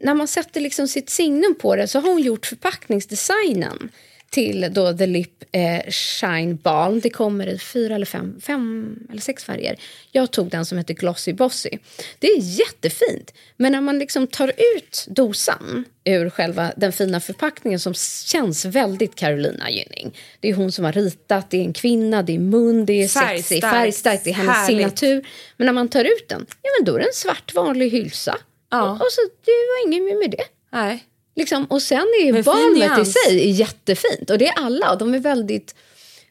när 0.00 0.14
man 0.14 0.28
sätter 0.28 0.60
liksom 0.60 0.88
sitt 0.88 1.10
signum 1.10 1.54
på 1.60 1.76
det 1.76 1.88
så 1.88 2.00
har 2.00 2.10
hon 2.10 2.22
gjort 2.22 2.46
förpackningsdesignen 2.46 3.88
till 4.30 4.68
då 4.70 4.92
The 4.92 5.06
Lip 5.06 5.44
eh, 5.52 5.90
Shine 5.90 6.56
Balm. 6.56 7.00
Det 7.00 7.10
kommer 7.10 7.46
i 7.46 7.58
fyra 7.58 7.94
eller 7.94 8.06
fem, 8.06 8.40
fem 8.40 8.96
eller 9.10 9.20
sex 9.20 9.44
färger. 9.44 9.76
Jag 10.12 10.30
tog 10.30 10.50
den 10.50 10.66
som 10.66 10.78
heter 10.78 10.94
Glossy 10.94 11.32
Bossy. 11.32 11.70
Det 12.18 12.26
är 12.26 12.38
jättefint, 12.40 13.34
men 13.56 13.72
när 13.72 13.80
man 13.80 13.98
liksom 13.98 14.26
tar 14.26 14.48
ut 14.76 15.06
dosan 15.08 15.84
ur 16.04 16.30
själva 16.30 16.72
den 16.76 16.92
fina 16.92 17.20
förpackningen 17.20 17.80
som 17.80 17.94
känns 18.24 18.64
väldigt 18.64 19.14
Carolina 19.14 19.70
Gynning. 19.70 20.16
Det 20.40 20.48
är 20.48 20.54
hon 20.54 20.72
som 20.72 20.84
har 20.84 20.92
ritat, 20.92 21.50
det 21.50 21.58
är 21.58 21.64
en 21.64 21.72
kvinna, 21.72 22.22
det 22.22 22.34
är 22.34 22.38
mun, 22.38 22.86
det 22.86 22.92
är 22.92 23.08
Färgstarkt, 23.08 23.46
sexy, 23.46 23.60
färgstarkt, 23.60 24.24
det 24.24 24.30
är 24.30 24.34
hennes 24.34 24.56
härligt. 24.56 24.66
signatur. 24.66 25.26
Men 25.56 25.66
när 25.66 25.72
man 25.72 25.88
tar 25.88 26.04
ut 26.04 26.28
den, 26.28 26.46
ja 26.62 26.70
men 26.78 26.84
då 26.84 26.94
är 26.94 26.98
det 26.98 27.06
en 27.06 27.12
svart 27.12 27.54
vanlig 27.54 27.90
hylsa. 27.90 28.38
Ja. 28.70 28.82
Och, 28.82 28.90
och 28.92 29.12
så, 29.12 29.20
det 29.44 29.50
var 29.50 29.86
inget 29.86 30.18
med 30.18 30.30
det. 30.30 30.44
Nej. 30.72 31.04
Liksom, 31.36 31.64
och 31.64 31.82
sen 31.82 32.06
är 32.20 32.24
ju 32.26 32.42
balmet 32.42 32.98
i 32.98 33.04
sig 33.12 33.50
jättefint. 33.50 34.30
Och 34.30 34.38
det 34.38 34.46
är 34.48 34.58
alla. 34.58 34.96
De 34.96 35.14
är 35.14 35.18
väldigt 35.18 35.74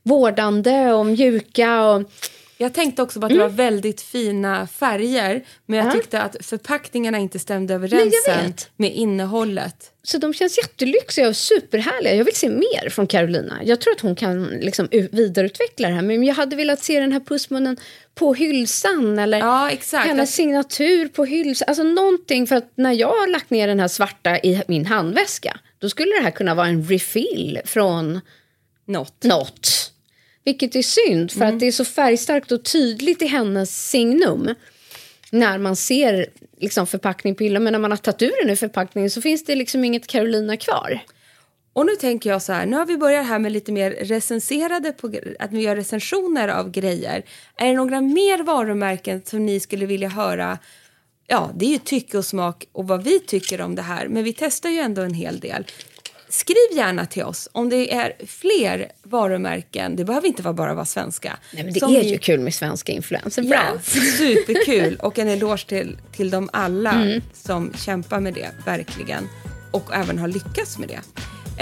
vårdande 0.03 0.91
och 0.93 1.05
mjuka. 1.05 1.81
Och, 1.83 2.11
Jag 2.57 2.73
tänkte 2.73 3.01
också 3.01 3.19
på 3.19 3.25
att 3.25 3.31
det 3.31 3.37
var 3.39 3.49
väldigt 3.49 4.01
fina 4.01 4.67
färger 4.67 5.45
men 5.65 5.77
jag 5.77 5.83
Mm. 5.85 5.95
Ja. 5.97 6.01
tyckte 6.01 6.21
att 6.21 6.35
förpackningarna 6.45 7.17
inte 7.17 7.39
stämde 7.39 7.73
överens 7.73 8.13
med 8.77 8.95
innehållet. 8.95 9.91
Så 10.09 10.17
de 10.17 10.33
känns 10.33 10.57
jättelyxiga 10.57 11.27
och 11.27 11.35
superhärliga. 11.35 12.15
Jag 12.15 12.25
vill 12.25 12.35
se 12.35 12.49
mer 12.49 12.89
från 12.89 13.07
Carolina. 13.07 13.59
Jag 13.63 13.81
tror 13.81 13.93
att 13.93 14.01
hon 14.01 14.15
kan 14.15 14.45
liksom 14.47 14.87
vidareutveckla 14.91 15.87
det 15.87 15.93
här. 15.93 16.01
Men 16.01 16.23
jag 16.23 16.35
hade 16.35 16.55
velat 16.55 16.83
se 16.83 16.99
den 16.99 17.11
här 17.11 17.19
pussmunnen 17.19 17.77
på 18.15 18.33
hylsan. 18.33 19.19
Eller 19.19 19.39
Ja, 19.39 19.71
hennes 19.93 20.35
signatur 20.35 21.07
på 21.07 21.25
hylsan. 21.25 21.65
Alltså 21.67 21.83
någonting. 21.83 22.47
För 22.47 22.55
att 22.55 22.71
när 22.75 22.93
jag 22.93 23.07
har 23.07 23.27
lagt 23.27 23.49
ner 23.49 23.67
den 23.67 23.79
här 23.79 23.87
svarta 23.87 24.37
i 24.37 24.63
min 24.67 24.85
handväska. 24.85 25.59
Då 25.79 25.89
skulle 25.89 26.11
det 26.11 26.23
här 26.23 26.31
kunna 26.31 26.55
vara 26.55 26.67
en 26.67 26.83
refill 26.83 27.61
från 27.65 28.21
Något. 28.85 29.23
något. 29.23 29.91
Vilket 30.43 30.75
är 30.75 30.81
synd, 30.81 31.31
för 31.31 31.45
att 31.45 31.59
det 31.59 31.67
är 31.67 31.71
så 31.71 31.85
färgstarkt 31.85 32.51
och 32.51 32.63
tydligt 32.63 33.21
i 33.21 33.25
hennes 33.25 33.89
signum. 33.89 34.55
När 35.31 35.57
man 35.57 35.75
ser 35.75 36.25
liksom 36.57 36.87
förpackning 36.87 37.35
på 37.35 37.43
hyllan, 37.43 37.63
men 37.63 37.73
när 37.73 37.79
man 37.79 37.91
har 37.91 37.97
tagit 37.97 38.21
ur 38.21 38.41
den 38.41 38.49
ur 38.49 38.55
förpackningen 38.55 39.09
så 39.09 39.21
finns 39.21 39.45
det 39.45 39.55
liksom 39.55 39.85
inget 39.85 40.07
Carolina 40.07 40.57
kvar. 40.57 40.99
Och 41.73 41.85
nu 41.85 41.95
tänker 41.95 42.29
jag 42.29 42.41
så 42.41 42.53
här, 42.53 42.65
nu 42.65 42.75
har 42.75 42.85
vi 42.85 42.97
börjat 42.97 43.27
här 43.27 43.39
med 43.39 43.51
lite 43.51 43.71
mer 43.71 43.91
recenserade, 43.91 44.91
på, 44.91 45.13
att 45.39 45.51
vi 45.51 45.61
gör 45.61 45.75
recensioner 45.75 46.47
av 46.47 46.71
grejer. 46.71 47.23
Är 47.57 47.67
det 47.67 47.73
några 47.73 48.01
mer 48.01 48.43
varumärken 48.43 49.21
som 49.25 49.45
ni 49.45 49.59
skulle 49.59 49.85
vilja 49.85 50.09
höra? 50.09 50.57
Ja, 51.27 51.51
det 51.55 51.65
är 51.65 51.69
ju 51.69 51.77
tycke 51.77 52.17
och 52.17 52.25
smak 52.25 52.65
och 52.71 52.87
vad 52.87 53.03
vi 53.03 53.19
tycker 53.19 53.61
om 53.61 53.75
det 53.75 53.81
här, 53.81 54.07
men 54.07 54.23
vi 54.23 54.33
testar 54.33 54.69
ju 54.69 54.79
ändå 54.79 55.01
en 55.01 55.13
hel 55.13 55.39
del. 55.39 55.65
Skriv 56.29 56.77
gärna 56.77 57.05
till 57.05 57.23
oss 57.23 57.49
om 57.51 57.69
det 57.69 57.93
är 57.93 58.13
fler 58.27 58.91
varumärken, 59.03 59.95
det 59.95 60.05
behöver 60.05 60.27
inte 60.27 60.41
vara 60.43 60.53
bara 60.53 60.73
vara 60.73 60.85
svenska. 60.85 61.37
Nej, 61.53 61.63
men 61.63 61.73
det 61.73 61.81
är 61.81 62.03
ju 62.03 62.17
kul 62.17 62.39
med 62.39 62.53
svenska 62.53 62.91
influencer 62.91 63.43
Ja, 63.43 63.79
superkul. 64.17 64.95
Och 64.95 65.19
en 65.19 65.27
eloge 65.27 65.65
till, 65.67 65.97
till 66.11 66.29
dem 66.29 66.49
alla 66.53 66.91
Mm. 66.91 67.21
som 67.33 67.73
kämpar 67.77 68.19
med 68.19 68.33
det, 68.33 68.49
verkligen. 68.65 69.27
Och 69.71 69.95
även 69.95 70.19
har 70.19 70.27
lyckats 70.27 70.77
med 70.77 70.89
det. 70.89 70.99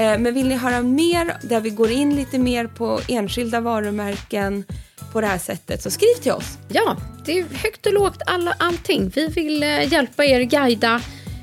Eh, 0.01 0.19
men 0.19 0.34
vill 0.34 0.47
ni 0.47 0.56
höra 0.56 0.82
mer, 0.82 1.38
där 1.41 1.62
vi 1.62 1.69
går 1.69 1.91
in 1.91 2.15
lite 2.15 2.39
mer 2.39 2.67
på 2.67 2.99
enskilda 3.08 3.60
varumärken 3.62 4.63
på 5.12 5.21
det 5.21 5.27
här 5.27 5.38
sättet, 5.38 5.82
så 5.84 5.91
skriv 5.91 6.13
till 6.21 6.32
oss. 6.32 6.58
Ja, 6.69 6.97
det 7.25 7.39
är 7.39 7.45
högt 7.63 7.86
och 7.86 7.93
lågt, 7.93 8.21
alla, 8.25 8.56
allting. 8.60 9.12
Vi 9.15 9.27
vill 9.27 9.63
eh, 9.63 9.93
hjälpa 9.93 10.25
er, 10.25 10.41
guida. 10.41 11.01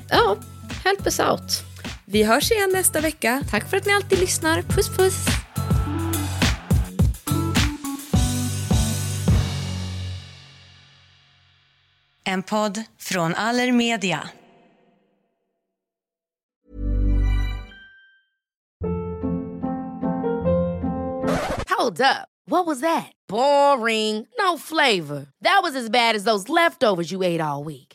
Ja, 0.09 0.37
help 0.83 1.05
us 1.05 1.19
out. 1.19 1.63
Vi 2.07 2.23
hörs 2.23 2.51
igen 2.51 2.69
nästa 2.73 3.01
vecka. 3.01 3.43
Tack 3.49 3.69
för 3.69 3.77
att 3.77 3.85
ni 3.85 3.93
alltid 3.93 4.19
lyssnar. 4.19 4.61
Puss, 4.61 4.97
puss. 4.97 5.25
En 12.23 12.43
podd 12.43 12.83
från 12.99 13.35
Allermedia. 13.35 14.29
Hold 21.69 22.01
up. 22.01 22.27
What 22.47 22.65
was 22.67 22.81
that? 22.81 23.11
Boring. 23.27 24.27
No 24.39 24.57
flavor. 24.57 25.25
That 25.41 25.59
was 25.63 25.75
as 25.75 25.89
bad 25.89 26.15
as 26.15 26.23
those 26.23 26.47
leftovers 26.49 27.11
you 27.11 27.23
ate 27.23 27.41
all 27.41 27.63
week. 27.63 27.94